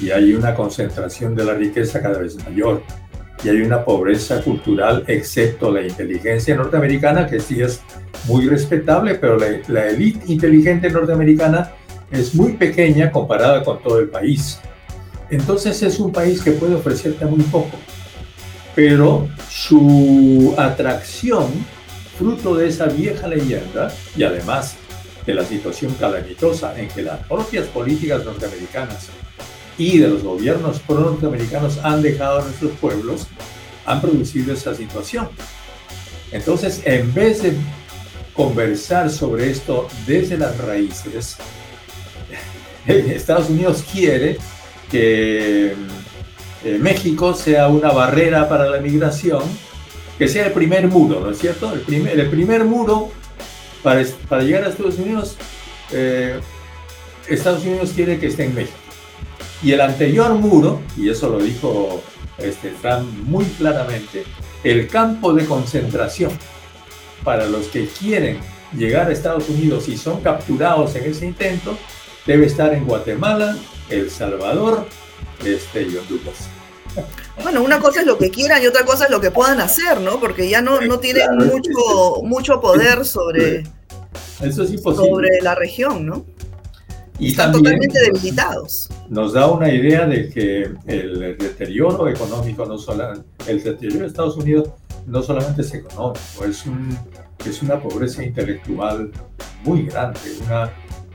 Y 0.00 0.10
hay 0.10 0.34
una 0.34 0.54
concentración 0.54 1.34
de 1.34 1.44
la 1.44 1.54
riqueza 1.54 2.02
cada 2.02 2.18
vez 2.18 2.36
mayor. 2.44 2.82
Y 3.44 3.48
hay 3.48 3.60
una 3.60 3.84
pobreza 3.84 4.42
cultural, 4.42 5.04
excepto 5.06 5.70
la 5.70 5.82
inteligencia 5.82 6.56
norteamericana, 6.56 7.26
que 7.26 7.38
sí 7.38 7.60
es 7.60 7.82
muy 8.24 8.48
respetable, 8.48 9.14
pero 9.16 9.38
la, 9.38 9.46
la 9.68 9.88
élite 9.88 10.32
inteligente 10.32 10.90
norteamericana 10.90 11.72
es 12.10 12.34
muy 12.34 12.52
pequeña 12.52 13.12
comparada 13.12 13.62
con 13.62 13.82
todo 13.82 13.98
el 13.98 14.08
país. 14.08 14.58
Entonces 15.30 15.82
es 15.82 15.98
un 15.98 16.12
país 16.12 16.42
que 16.42 16.52
puede 16.52 16.74
ofrecerte 16.74 17.26
muy 17.26 17.42
poco 17.42 17.76
pero 18.76 19.26
su 19.48 20.54
atracción, 20.58 21.46
fruto 22.18 22.54
de 22.54 22.68
esa 22.68 22.84
vieja 22.84 23.26
leyenda, 23.26 23.90
y 24.14 24.22
además 24.22 24.76
de 25.26 25.34
la 25.34 25.44
situación 25.44 25.92
calamitosa 25.94 26.78
en 26.78 26.88
que 26.88 27.02
las 27.02 27.26
propias 27.26 27.66
políticas 27.66 28.24
norteamericanas 28.24 29.08
y 29.76 29.98
de 29.98 30.08
los 30.08 30.22
gobiernos 30.22 30.78
pro-norteamericanos 30.80 31.78
han 31.82 32.00
dejado 32.00 32.40
a 32.40 32.44
nuestros 32.44 32.72
pueblos, 32.80 33.26
han 33.84 34.00
producido 34.00 34.54
esa 34.54 34.74
situación. 34.74 35.28
Entonces, 36.32 36.80
en 36.84 37.12
vez 37.12 37.42
de 37.42 37.52
conversar 38.32 39.10
sobre 39.10 39.50
esto 39.50 39.88
desde 40.06 40.38
las 40.38 40.56
raíces, 40.58 41.36
Estados 42.86 43.50
Unidos 43.50 43.84
quiere 43.92 44.38
que 44.90 45.74
eh, 46.64 46.78
México 46.78 47.34
sea 47.34 47.68
una 47.68 47.90
barrera 47.90 48.48
para 48.48 48.68
la 48.70 48.80
migración, 48.80 49.42
que 50.18 50.28
sea 50.28 50.46
el 50.46 50.52
primer 50.52 50.88
muro, 50.88 51.20
¿no 51.20 51.30
es 51.30 51.38
cierto? 51.38 51.72
El 51.72 51.80
primer, 51.80 52.18
el 52.18 52.30
primer 52.30 52.64
muro 52.64 53.10
para, 53.82 54.02
llegar 54.42 54.64
a 54.64 54.68
Estados 54.68 54.98
Unidos, 54.98 55.36
eh, 55.92 56.40
Estados 57.28 57.64
Unidos 57.64 57.92
quiere 57.94 58.18
que 58.18 58.26
esté 58.26 58.44
en 58.44 58.54
México. 58.54 58.76
Y 59.62 59.72
el 59.72 59.80
anterior 59.80 60.34
muro, 60.34 60.80
y 60.96 61.08
eso 61.08 61.28
lo 61.28 61.38
dijo 61.38 62.02
este, 62.38 62.70
Trump 62.82 63.08
muy 63.24 63.44
claramente, 63.44 64.24
el 64.64 64.88
campo 64.88 65.32
de 65.32 65.46
concentración 65.46 66.32
para 67.24 67.46
los 67.46 67.66
que 67.66 67.86
quieren 67.86 68.38
llegar 68.76 69.08
a 69.08 69.12
Estados 69.12 69.48
Unidos 69.48 69.88
y 69.88 69.96
son 69.96 70.20
capturados 70.20 70.94
en 70.96 71.10
ese 71.10 71.26
intento, 71.26 71.76
debe 72.26 72.46
estar 72.46 72.74
en 72.74 72.84
Guatemala, 72.84 73.56
El 73.88 74.10
Salvador 74.10 74.86
este, 75.44 75.82
y 75.82 75.96
Honduras. 75.96 76.48
Bueno, 77.42 77.62
una 77.62 77.78
cosa 77.80 78.00
es 78.00 78.06
lo 78.06 78.16
que 78.16 78.30
quieran 78.30 78.62
y 78.62 78.66
otra 78.66 78.84
cosa 78.84 79.04
es 79.04 79.10
lo 79.10 79.20
que 79.20 79.30
puedan 79.30 79.60
hacer, 79.60 80.00
¿no? 80.00 80.18
Porque 80.18 80.48
ya 80.48 80.62
no, 80.62 80.80
no 80.80 80.98
tienen 80.98 81.36
mucho, 81.36 82.22
mucho 82.22 82.60
poder 82.60 83.04
sobre, 83.04 83.64
Eso 84.40 84.62
es 84.62 84.80
sobre 84.80 85.40
la 85.42 85.54
región, 85.54 86.06
¿no? 86.06 86.24
Y 87.18 87.28
Están 87.28 87.52
totalmente 87.52 87.98
debilitados. 87.98 88.90
Nos 89.08 89.32
da 89.32 89.50
una 89.50 89.72
idea 89.72 90.06
de 90.06 90.28
que 90.28 90.70
el 90.86 91.36
deterioro 91.38 92.08
económico, 92.08 92.66
no 92.66 92.78
solo, 92.78 93.12
el 93.46 93.62
deterioro 93.62 94.00
de 94.00 94.06
Estados 94.06 94.36
Unidos 94.36 94.70
no 95.06 95.22
solamente 95.22 95.62
es 95.62 95.72
económico, 95.72 96.44
es, 96.46 96.66
un, 96.66 96.98
es 97.46 97.62
una 97.62 97.80
pobreza 97.80 98.22
intelectual 98.22 99.10
muy 99.64 99.86
grande, 99.86 100.20
una, 100.44 100.70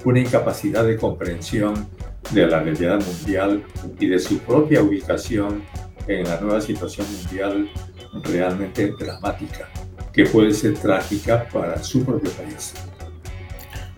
una 0.05 0.19
incapacidad 0.19 0.86
de 0.86 0.97
comprensión 0.97 1.88
de 2.31 2.47
la 2.47 2.62
realidad 2.62 3.01
mundial 3.05 3.63
y 3.99 4.07
de 4.07 4.19
su 4.19 4.39
propia 4.39 4.81
ubicación 4.81 5.63
en 6.07 6.23
la 6.23 6.39
nueva 6.39 6.61
situación 6.61 7.07
mundial 7.11 7.69
realmente 8.23 8.93
dramática, 8.97 9.69
que 10.11 10.25
puede 10.25 10.53
ser 10.53 10.77
trágica 10.77 11.47
para 11.51 11.81
su 11.83 12.03
propio 12.03 12.31
país. 12.31 12.73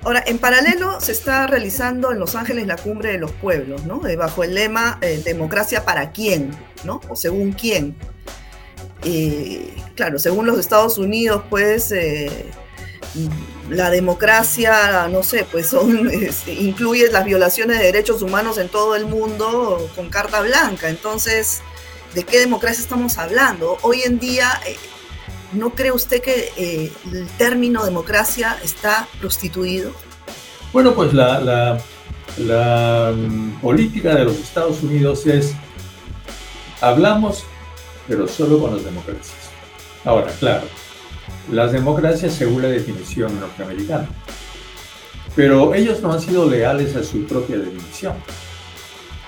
Ahora, 0.03 0.21
en 0.25 0.37
paralelo 0.37 0.99
se 0.99 1.13
está 1.13 1.47
realizando 1.47 2.11
en 2.11 2.19
Los 2.19 2.35
Ángeles 2.35 2.67
la 2.67 2.75
cumbre 2.75 3.13
de 3.13 3.17
los 3.17 3.31
pueblos, 3.31 3.85
¿no? 3.85 4.05
Eh, 4.05 4.17
bajo 4.17 4.43
el 4.43 4.53
lema 4.53 4.99
eh, 5.01 5.21
democracia 5.23 5.85
para 5.85 6.11
quién, 6.11 6.51
¿no? 6.83 6.99
O 7.07 7.15
según 7.15 7.53
quién. 7.53 7.95
Eh, 9.05 9.73
claro, 9.95 10.19
según 10.19 10.45
los 10.45 10.59
Estados 10.59 10.97
Unidos, 10.97 11.43
pues 11.49 11.93
la 13.69 13.89
democracia, 13.89 15.07
no 15.09 15.23
sé, 15.23 15.45
pues 15.49 15.67
son, 15.67 16.09
este, 16.13 16.53
incluye 16.53 17.09
las 17.09 17.23
violaciones 17.23 17.79
de 17.79 17.85
derechos 17.85 18.21
humanos 18.21 18.57
en 18.57 18.67
todo 18.67 18.97
el 18.97 19.05
mundo 19.05 19.89
con 19.95 20.09
carta 20.09 20.41
blanca. 20.41 20.89
Entonces, 20.89 21.61
¿de 22.13 22.23
qué 22.23 22.39
democracia 22.39 22.82
estamos 22.82 23.17
hablando? 23.17 23.78
Hoy 23.82 24.02
en 24.04 24.19
día, 24.19 24.49
eh, 24.67 24.76
¿no 25.54 25.71
cree 25.71 25.91
usted 25.91 26.21
que 26.21 26.52
eh, 26.58 26.91
el 27.12 27.28
término 27.38 27.84
democracia 27.84 28.58
está 28.63 29.08
prostituido? 29.19 29.91
Bueno, 30.71 30.93
pues 30.93 31.13
la, 31.13 31.80
mm, 33.15 33.62
política 33.62 34.15
de 34.15 34.26
los 34.26 34.38
Estados 34.38 34.82
Unidos 34.84 35.26
es, 35.26 35.54
hablamos, 36.82 37.43
pero 38.08 38.28
solo 38.28 38.60
con 38.60 38.76
las 38.76 38.84
democracias. 38.84 39.38
Ahora, 40.06 40.32
claro, 40.39 40.67
las 41.52 41.71
democracias 41.71 42.34
según 42.34 42.62
la 42.62 42.69
definición 42.69 43.39
norteamericana. 43.39 44.08
Pero 45.36 45.73
ellos 45.73 45.99
no 46.02 46.13
han 46.13 46.21
sido 46.21 46.47
leales 46.47 46.95
a 46.95 47.04
su 47.04 47.26
propia 47.26 47.58
definición, 47.58 48.13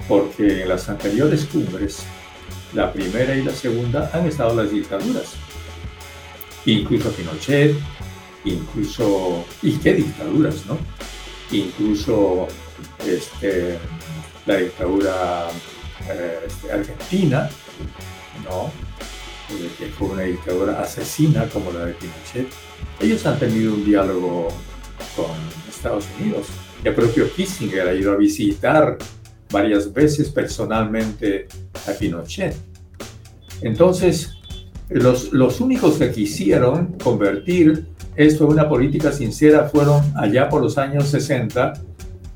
porque 0.08 0.62
en 0.62 0.70
las 0.70 0.88
anteriores 0.88 1.46
cumbres, 1.46 2.06
la 2.76 2.92
primera 2.92 3.36
y 3.36 3.44
la 3.44 3.54
segunda, 3.54 4.12
han 4.14 4.28
estado 4.28 4.56
las 4.56 4.72
dictaduras. 4.72 5.34
Incluso 6.66 7.12
Pinochet, 7.12 7.76
incluso, 8.44 9.46
y 9.62 9.74
qué 9.78 9.94
dictaduras, 9.94 10.66
¿no? 10.66 10.78
Incluso 11.52 12.48
este, 13.08 13.80
la 14.46 14.58
dictadura 14.58 15.48
eh, 16.10 16.40
este, 16.46 16.72
argentina, 16.72 17.50
¿no? 18.44 18.72
que 19.78 19.86
fue 19.86 20.10
una 20.10 20.24
dictadura 20.24 20.82
asesina 20.82 21.48
como 21.50 21.72
la 21.72 21.86
de 21.86 21.94
Pinochet, 21.94 22.48
ellos 23.00 23.26
han 23.28 23.38
tenido 23.38 23.76
un 23.76 23.86
diálogo 23.86 24.48
con 25.16 25.32
Estados 25.70 26.06
Unidos. 26.20 26.48
El 26.84 26.96
propio 26.96 27.32
Kissinger 27.32 27.88
ha 27.88 27.94
ido 27.94 28.12
a 28.12 28.16
visitar 28.18 28.98
varias 29.52 29.92
veces 29.94 30.30
personalmente 30.30 31.48
a 31.88 31.92
Pinochet. 31.92 32.56
Entonces, 33.62 34.34
los, 34.90 35.32
los 35.34 35.62
únicos 35.62 35.98
que 35.98 36.12
quisieron 36.12 36.94
convertir 37.04 37.88
esto 38.16 38.46
en 38.46 38.52
una 38.52 38.70
política 38.70 39.12
sincera 39.12 39.70
fueron 39.70 40.04
allá 40.16 40.50
por 40.50 40.62
los 40.62 40.78
años 40.78 41.08
60, 41.10 41.74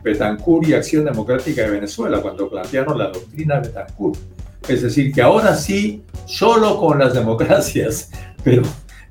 Betancourt 0.03 0.67
y 0.67 0.73
Acción 0.73 1.05
Democrática 1.05 1.63
de 1.63 1.71
Venezuela, 1.71 2.21
cuando 2.21 2.49
plantearon 2.49 2.97
la 2.97 3.07
doctrina 3.07 3.59
Betancourt 3.59 4.17
es 4.67 4.81
decir, 4.81 5.11
que 5.11 5.21
ahora 5.21 5.55
sí, 5.55 6.03
solo 6.25 6.77
con 6.77 6.99
las 6.99 7.13
democracias, 7.13 8.11
pero, 8.43 8.63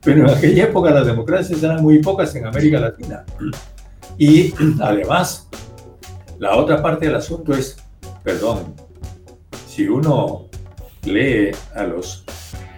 pero 0.02 0.28
en 0.28 0.36
aquella 0.36 0.64
época 0.64 0.90
las 0.90 1.06
democracias 1.06 1.62
eran 1.62 1.82
muy 1.82 2.00
pocas 2.00 2.34
en 2.34 2.46
América 2.46 2.78
Latina. 2.80 3.24
Y 4.16 4.54
además, 4.80 5.48
la 6.38 6.56
otra 6.56 6.82
parte 6.82 7.06
del 7.06 7.16
asunto 7.16 7.54
es, 7.54 7.76
perdón, 8.28 8.74
si 9.66 9.88
uno 9.88 10.50
lee 11.04 11.50
a 11.74 11.84
los 11.84 12.26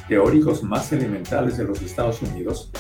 teóricos 0.07 0.63
más 0.63 0.93
elementales 0.93 1.57
de 1.57 1.65
los 1.65 1.83
Estados 1.83 2.23
Unidos, 2.23 2.71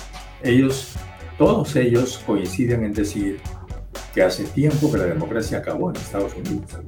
ellos, 0.40 0.92
todos 1.36 1.74
ellos 1.74 2.22
coinciden 2.24 2.84
en 2.84 2.92
decir 2.92 3.40
que 4.14 4.22
hace 4.22 4.44
tiempo 4.44 4.92
que 4.92 4.98
la 4.98 5.06
democracia 5.06 5.58
acabó 5.58 5.90
en 5.90 5.96
Estados 5.96 6.32
Unidos. 6.36 6.78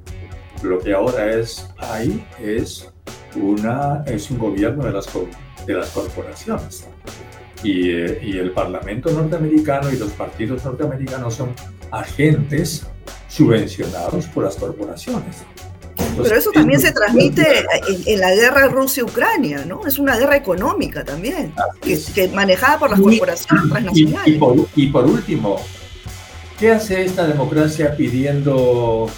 Lo 0.63 0.79
que 0.79 0.95
ahora 0.95 1.33
es 1.33 1.69
ahí 1.79 2.25
es 2.41 2.89
una, 3.35 4.05
es 4.07 4.31
un 4.31 4.39
gobierno 4.39 4.85
de 4.85 4.93
las, 4.93 5.09
de 5.67 5.75
las 5.75 5.91
corporaciones. 5.91 6.87
Y, 7.65 7.91
eh, 7.91 8.21
y, 8.23 8.39
el 8.39 8.53
Parlamento 8.53 9.11
norteamericano 9.11 9.91
y 9.91 9.97
los 9.97 10.13
partidos 10.13 10.65
norteamericanos 10.65 11.35
son 11.35 11.53
agentes 11.91 12.87
subvencionados 13.29 14.27
por 14.27 14.45
las 14.45 14.55
corporaciones. 14.55 15.45
Pero 16.17 16.37
eso 16.37 16.51
también 16.51 16.81
se 16.81 16.93
transmite 16.93 17.65
en, 18.07 18.21
la 18.21 18.35
guerra 18.35 18.69
Rusia-Ucrania, 18.69 19.65
¿no? 19.65 19.87
Es 19.87 19.99
una 19.99 20.17
guerra 20.17 20.37
económica 20.37 21.05
también, 21.05 21.53
que, 21.81 21.99
que, 22.15 22.29
manejada 22.29 22.79
por 22.79 22.91
las 22.91 23.01
corporaciones 23.01 23.69
transnacionales. 23.71 24.35
Y, 24.35 24.39
por, 24.39 24.57
y, 24.77 24.87
por, 24.89 25.05
último, 25.07 25.65
¿qué 26.59 26.73
hace 26.73 27.05
esta 27.05 27.27
democracia 27.27 27.97
pidiendo 27.97 29.11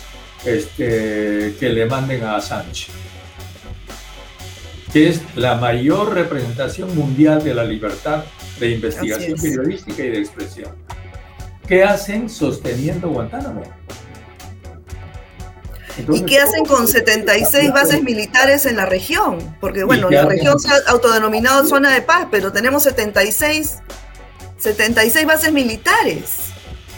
este, 0.45 1.55
que 1.59 1.69
le 1.69 1.87
manden 1.87 2.25
a 2.25 2.41
Sánchez? 2.41 2.91
que 4.95 5.09
es 5.09 5.23
la 5.35 5.57
mayor 5.57 6.15
representación 6.15 6.95
mundial 6.95 7.43
de 7.43 7.53
la 7.53 7.65
libertad 7.65 8.23
de 8.61 8.71
investigación 8.71 9.41
periodística 9.41 10.05
y 10.05 10.11
de 10.11 10.19
expresión. 10.21 10.71
¿Qué 11.67 11.83
hacen 11.83 12.31
sosteniendo 12.31 13.09
Guantánamo? 13.09 13.63
¿Y 16.13 16.23
qué 16.23 16.41
hacen 16.41 16.65
con 16.65 16.89
76 16.89 17.73
bases 17.73 18.03
militares 18.03 18.67
en 18.67 18.77
la 18.77 18.87
región? 18.87 19.39
Porque 19.61 19.85
bueno, 19.85 20.11
la 20.11 20.25
región 20.25 20.59
se 20.59 20.69
ha 20.69 20.77
autodenominado 20.89 21.65
zona 21.67 21.93
de 21.93 22.03
paz, 22.03 22.29
pero 22.31 22.53
tenemos 22.53 22.83
76, 22.83 23.79
76 24.59 25.27
bases 25.27 25.53
militares. 25.53 26.37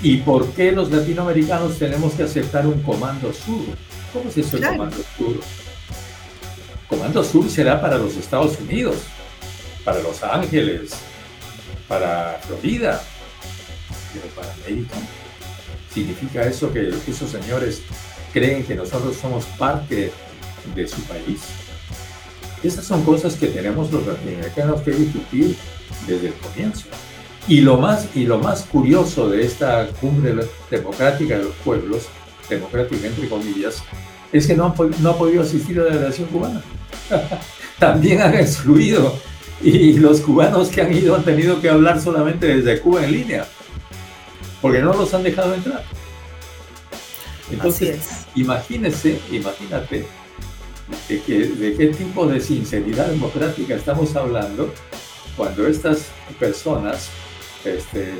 ¿Y 0.02 0.18
por 0.18 0.46
qué 0.52 0.72
los 0.72 0.90
latinoamericanos 0.90 1.78
tenemos 1.78 2.14
que 2.14 2.22
aceptar 2.22 2.66
un 2.66 2.82
comando 2.82 3.32
sur? 3.32 3.66
¿Cómo 4.12 4.28
es 4.28 4.38
eso 4.38 4.56
el 4.56 4.66
comando 4.66 4.96
sur? 5.16 5.40
Comando 6.88 7.24
Sur 7.24 7.50
será 7.50 7.80
para 7.80 7.98
los 7.98 8.16
Estados 8.16 8.60
Unidos, 8.60 8.96
para 9.84 9.98
Los 10.00 10.22
Ángeles, 10.22 10.92
para 11.88 12.38
Florida, 12.46 13.02
pero 14.12 14.26
para 14.34 14.52
América. 14.52 14.94
¿Significa 15.92 16.44
eso 16.44 16.72
que 16.72 16.92
esos 17.08 17.30
señores 17.30 17.82
creen 18.36 18.64
que 18.64 18.74
nosotros 18.74 19.16
somos 19.16 19.46
parte 19.58 20.12
de 20.74 20.86
su 20.86 21.00
país? 21.04 21.40
Esas 22.62 22.84
son 22.84 23.02
cosas 23.02 23.34
que 23.34 23.46
tenemos 23.46 23.90
los 23.90 24.06
latinoamericanos 24.06 24.82
que 24.82 24.90
discutir 24.90 25.56
desde 26.06 26.28
el 26.28 26.34
comienzo. 26.34 26.84
Y 27.48 27.62
lo 27.62 27.78
más, 27.78 28.08
y 28.14 28.26
lo 28.26 28.38
más 28.38 28.64
curioso 28.64 29.30
de 29.30 29.46
esta 29.46 29.86
cumbre 30.02 30.34
democrática 30.70 31.38
de 31.38 31.44
los 31.44 31.54
pueblos, 31.64 32.08
democrática 32.50 33.06
entre 33.06 33.26
comillas, 33.26 33.82
es 34.32 34.46
que 34.46 34.54
no, 34.54 34.74
no 35.00 35.10
ha 35.10 35.16
podido 35.16 35.42
asistir 35.42 35.80
a 35.80 35.84
la 35.84 35.90
delegación 35.94 36.28
cubana. 36.28 36.60
También 37.78 38.20
han 38.20 38.34
excluido 38.34 39.14
y 39.62 39.94
los 39.94 40.20
cubanos 40.20 40.68
que 40.68 40.82
han 40.82 40.92
ido 40.92 41.16
han 41.16 41.24
tenido 41.24 41.62
que 41.62 41.70
hablar 41.70 42.00
solamente 42.02 42.46
desde 42.46 42.80
Cuba 42.80 43.02
en 43.02 43.12
línea, 43.12 43.46
porque 44.60 44.80
no 44.80 44.92
los 44.92 45.14
han 45.14 45.22
dejado 45.22 45.54
entrar. 45.54 45.82
Entonces, 47.50 48.26
imagínese, 48.34 49.20
imagínate 49.30 50.06
de, 51.08 51.74
qué 51.76 51.94
tipo 51.96 52.26
de 52.26 52.40
sinceridad 52.40 53.08
democrática 53.08 53.74
estamos 53.74 54.14
hablando 54.16 54.72
cuando 55.36 55.66
estas 55.66 56.06
personas 56.38 57.08
este, 57.64 58.14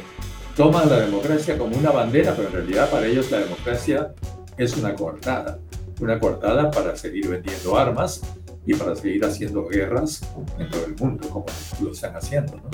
toman 0.57 0.89
la 0.89 1.01
democracia 1.01 1.59
como 1.59 1.77
una 1.77 1.91
bandera, 1.91 2.35
pero 2.35 2.49
en 2.49 2.55
realidad 2.55 2.91
para 2.91 3.07
ellos 3.07 3.31
la 3.31 3.41
democracia 3.41 4.15
es 4.57 4.77
una 4.77 4.95
coartada, 4.95 5.59
una 6.01 6.19
coartada 6.19 6.71
para 6.71 6.97
seguir 6.97 7.29
vendiendo 7.29 7.77
armas 7.77 8.23
y 8.65 8.75
para 8.75 8.97
seguir 8.97 9.25
haciendo 9.25 9.67
guerras 9.67 10.23
en 10.59 10.69
todo 10.71 10.87
el 10.87 10.97
mundo, 10.97 11.29
como 11.29 11.47
lo 11.81 11.93
están 11.93 12.17
haciendo. 12.17 12.57
¿no? 12.57 12.71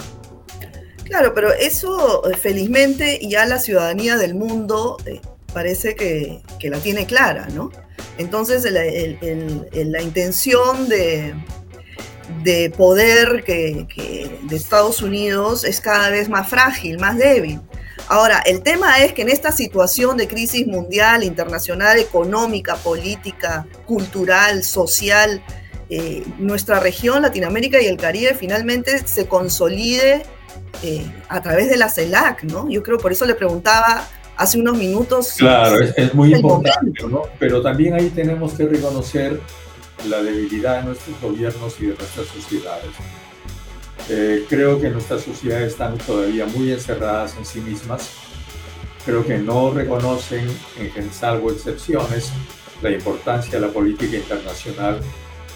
Claro, 1.04 1.34
pero 1.34 1.52
eso 1.52 2.26
eh, 2.30 2.36
felizmente 2.36 3.20
ya 3.28 3.44
la 3.44 3.58
ciudadanía 3.58 4.16
del 4.16 4.34
mundo 4.34 4.96
eh, 5.04 5.20
parece 5.52 5.94
que, 5.94 6.40
que, 6.58 6.70
la 6.70 6.78
tiene 6.78 7.06
clara, 7.06 7.48
¿no? 7.54 7.70
Entonces 8.18 8.64
la 8.70 10.02
intención 10.02 10.88
de, 10.88 11.34
de 12.42 12.70
poder 12.70 13.44
que, 13.44 14.38
de 14.42 14.56
Estados 14.56 15.02
Unidos 15.02 15.64
es 15.64 15.80
cada 15.80 16.10
vez 16.10 16.28
más 16.28 16.48
frágil, 16.48 16.98
más 16.98 17.16
débil. 17.16 17.60
Ahora, 18.08 18.42
el 18.44 18.62
tema 18.62 18.98
es 18.98 19.12
que 19.12 19.22
en 19.22 19.28
esta 19.28 19.52
situación 19.52 20.16
de 20.16 20.26
crisis 20.26 20.66
mundial, 20.66 21.22
internacional, 21.22 21.98
económica, 21.98 22.76
política, 22.76 23.66
cultural, 23.86 24.64
social, 24.64 25.42
eh, 25.88 26.24
nuestra 26.38 26.80
región, 26.80 27.22
Latinoamérica 27.22 27.80
y 27.80 27.86
el 27.86 27.96
Caribe, 27.96 28.34
finalmente 28.34 29.06
se 29.06 29.26
consolide 29.28 30.24
eh, 30.82 31.04
a 31.28 31.40
través 31.42 31.68
de 31.68 31.76
la 31.76 31.88
CELAC, 31.88 32.44
¿no? 32.44 32.68
Yo 32.68 32.82
creo, 32.82 32.98
por 32.98 33.12
eso 33.12 33.24
le 33.24 33.34
preguntaba 33.34 34.08
hace 34.36 34.58
unos 34.58 34.76
minutos. 34.76 35.34
Claro, 35.38 35.78
es, 35.80 36.14
muy 36.14 36.34
importante, 36.34 37.06
¿no? 37.08 37.22
Pero 37.38 37.62
también 37.62 37.94
ahí 37.94 38.10
tenemos 38.10 38.52
que 38.54 38.66
reconocer 38.66 39.40
la 40.08 40.22
debilidad 40.22 40.80
de 40.80 40.86
nuestros 40.86 41.20
gobiernos 41.20 41.74
y 41.80 41.86
de 41.86 41.94
nuestras 41.94 42.26
sociedades. 42.26 42.90
Eh, 44.08 44.44
creo 44.48 44.80
que 44.80 44.90
nuestras 44.90 45.22
sociedades 45.22 45.72
están 45.72 45.96
todavía 45.98 46.46
muy 46.46 46.72
encerradas 46.72 47.36
en 47.38 47.44
sí 47.44 47.60
mismas. 47.60 48.10
Creo 49.04 49.24
que 49.24 49.38
no 49.38 49.70
reconocen, 49.72 50.46
en, 50.78 51.12
salvo 51.12 51.50
excepciones, 51.50 52.32
la 52.80 52.90
importancia 52.90 53.60
de 53.60 53.66
la 53.66 53.72
política 53.72 54.16
internacional 54.16 55.00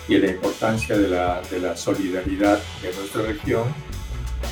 y 0.08 0.18
la 0.18 0.28
importancia 0.28 0.96
de 0.96 1.08
la, 1.08 1.42
de 1.50 1.60
la 1.60 1.76
solidaridad 1.76 2.58
de 2.82 2.92
nuestra 2.94 3.22
región. 3.22 3.64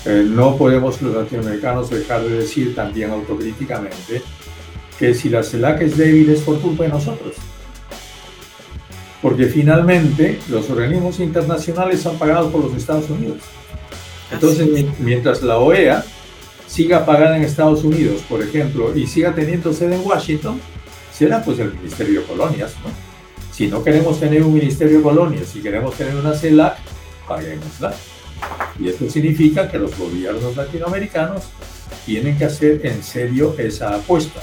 Eh, 0.06 0.24
no 0.26 0.56
podemos 0.56 1.00
los 1.02 1.14
latinoamericanos 1.14 1.90
dejar 1.90 2.22
de 2.22 2.38
decir 2.38 2.74
también 2.74 3.10
autocríticamente 3.10 4.22
que 4.98 5.14
si 5.14 5.28
la 5.28 5.42
CELAC 5.42 5.82
es 5.82 5.96
débil 5.96 6.30
es 6.30 6.40
por 6.40 6.60
culpa 6.60 6.84
de 6.84 6.90
nosotros 6.90 7.34
porque 9.24 9.46
finalmente 9.46 10.38
los 10.50 10.68
organismos 10.68 11.18
internacionales 11.18 12.02
son 12.02 12.18
pagados 12.18 12.52
por 12.52 12.62
los 12.62 12.74
Estados 12.74 13.08
Unidos. 13.08 13.38
Entonces, 14.30 14.68
mientras 14.98 15.42
la 15.42 15.56
OEA 15.56 16.04
siga 16.66 17.06
pagada 17.06 17.38
en 17.38 17.42
Estados 17.42 17.84
Unidos, 17.84 18.20
por 18.28 18.42
ejemplo, 18.42 18.94
y 18.94 19.06
siga 19.06 19.34
teniendo 19.34 19.72
sede 19.72 19.94
en 19.94 20.06
Washington, 20.06 20.60
será 21.10 21.42
pues 21.42 21.58
el 21.58 21.72
Ministerio 21.72 22.20
de 22.20 22.26
Colonias, 22.26 22.74
¿no? 22.84 22.90
Si 23.50 23.66
no 23.66 23.82
queremos 23.82 24.20
tener 24.20 24.42
un 24.42 24.52
Ministerio 24.52 24.98
de 24.98 25.02
Colonias, 25.02 25.46
si 25.46 25.62
queremos 25.62 25.94
tener 25.94 26.16
una 26.16 26.34
CELAC, 26.34 26.76
paguémosla. 27.26 27.94
Y 28.78 28.88
esto 28.88 29.08
significa 29.08 29.70
que 29.70 29.78
los 29.78 29.96
gobiernos 29.96 30.56
latinoamericanos 30.56 31.44
tienen 32.06 32.36
que 32.36 32.44
hacer 32.44 32.84
en 32.84 33.02
serio 33.02 33.54
esa 33.58 33.94
apuesta. 33.94 34.40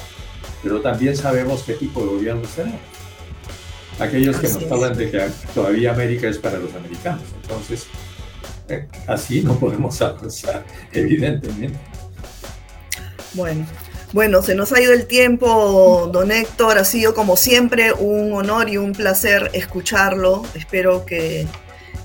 Pero 0.63 0.79
también 0.81 1.15
sabemos 1.17 1.63
qué 1.63 1.73
tipo 1.73 2.01
de 2.01 2.07
gobiernos 2.07 2.49
tenemos 2.49 2.91
aquellos 4.01 4.37
que 4.37 4.47
nos 4.47 4.71
hablan 4.71 4.97
de 4.97 5.11
que 5.11 5.29
todavía 5.53 5.91
América 5.91 6.27
es 6.27 6.37
para 6.37 6.57
los 6.57 6.73
americanos. 6.73 7.23
Entonces, 7.41 7.87
eh, 8.69 8.87
así 9.07 9.41
no 9.41 9.57
podemos 9.59 10.01
avanzar, 10.01 10.65
evidentemente. 10.91 11.77
Bueno, 13.33 13.65
bueno, 14.13 14.41
se 14.41 14.55
nos 14.55 14.71
ha 14.73 14.81
ido 14.81 14.91
el 14.93 15.05
tiempo, 15.05 16.09
don 16.11 16.31
Héctor. 16.31 16.77
Ha 16.77 16.83
sido 16.83 17.13
como 17.13 17.37
siempre 17.37 17.93
un 17.93 18.33
honor 18.33 18.69
y 18.69 18.77
un 18.77 18.91
placer 18.91 19.49
escucharlo. 19.53 20.43
Espero 20.53 21.05
que 21.05 21.47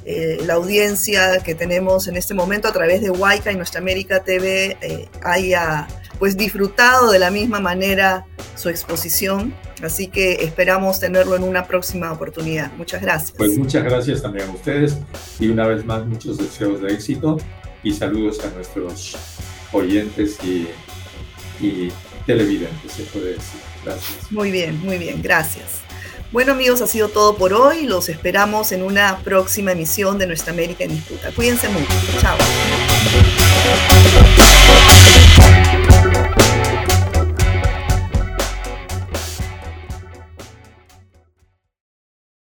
eh, 0.09 0.39
la 0.47 0.55
audiencia 0.55 1.41
que 1.41 1.57
tenemos 1.57 2.07
en 2.07 2.17
este 2.17 2.33
momento 2.33 2.69
a 2.69 2.73
través 2.73 3.03
de 3.03 3.11
Huayca 3.11 3.51
y 3.51 3.57
Nuestra 3.57 3.81
América 3.81 4.23
TV 4.23 4.77
eh, 4.81 5.09
haya 5.25 5.89
pues 6.21 6.37
disfrutado 6.37 7.11
de 7.11 7.19
la 7.19 7.33
misma 7.33 7.59
manera 7.59 8.25
su 8.55 8.69
exposición. 8.69 9.53
Así 9.83 10.07
que 10.07 10.45
esperamos 10.45 11.01
tenerlo 11.01 11.35
en 11.35 11.43
una 11.43 11.67
próxima 11.67 12.13
oportunidad. 12.13 12.73
Muchas 12.77 13.03
gracias. 13.03 13.33
Pues 13.33 13.59
muchas 13.59 13.83
gracias 13.83 14.23
también 14.23 14.49
a 14.49 14.53
ustedes 14.53 14.97
y 15.41 15.49
una 15.49 15.67
vez 15.67 15.85
más 15.85 16.07
muchos 16.07 16.39
deseos 16.39 16.81
de 16.81 16.95
éxito 16.95 17.39
y 17.83 17.93
saludos 17.93 18.39
a 18.45 18.51
nuestros 18.55 19.17
oyentes 19.73 20.39
y, 20.45 20.69
y 21.61 21.93
televidentes, 22.27 22.93
se 22.93 23.03
puede 23.03 23.33
decir. 23.33 23.61
Gracias. 23.85 24.31
Muy 24.31 24.53
bien, 24.53 24.81
muy 24.85 24.99
bien, 24.99 25.21
gracias. 25.21 25.86
Bueno 26.33 26.53
amigos, 26.53 26.83
ha 26.83 26.87
sido 26.87 27.09
todo 27.09 27.37
por 27.37 27.53
hoy. 27.53 27.87
Los 27.87 28.09
esperamos 28.09 28.73
en 28.73 28.83
una 28.83 29.19
próxima 29.19 29.73
emisión 29.73 30.19
de 30.19 30.27
Nuestra 30.27 30.53
América 30.53 30.85
en 30.85 30.91
Disputa. 30.91 31.31
Cuídense 31.33 31.69
mucho. 31.69 31.87
Chao. 32.21 32.37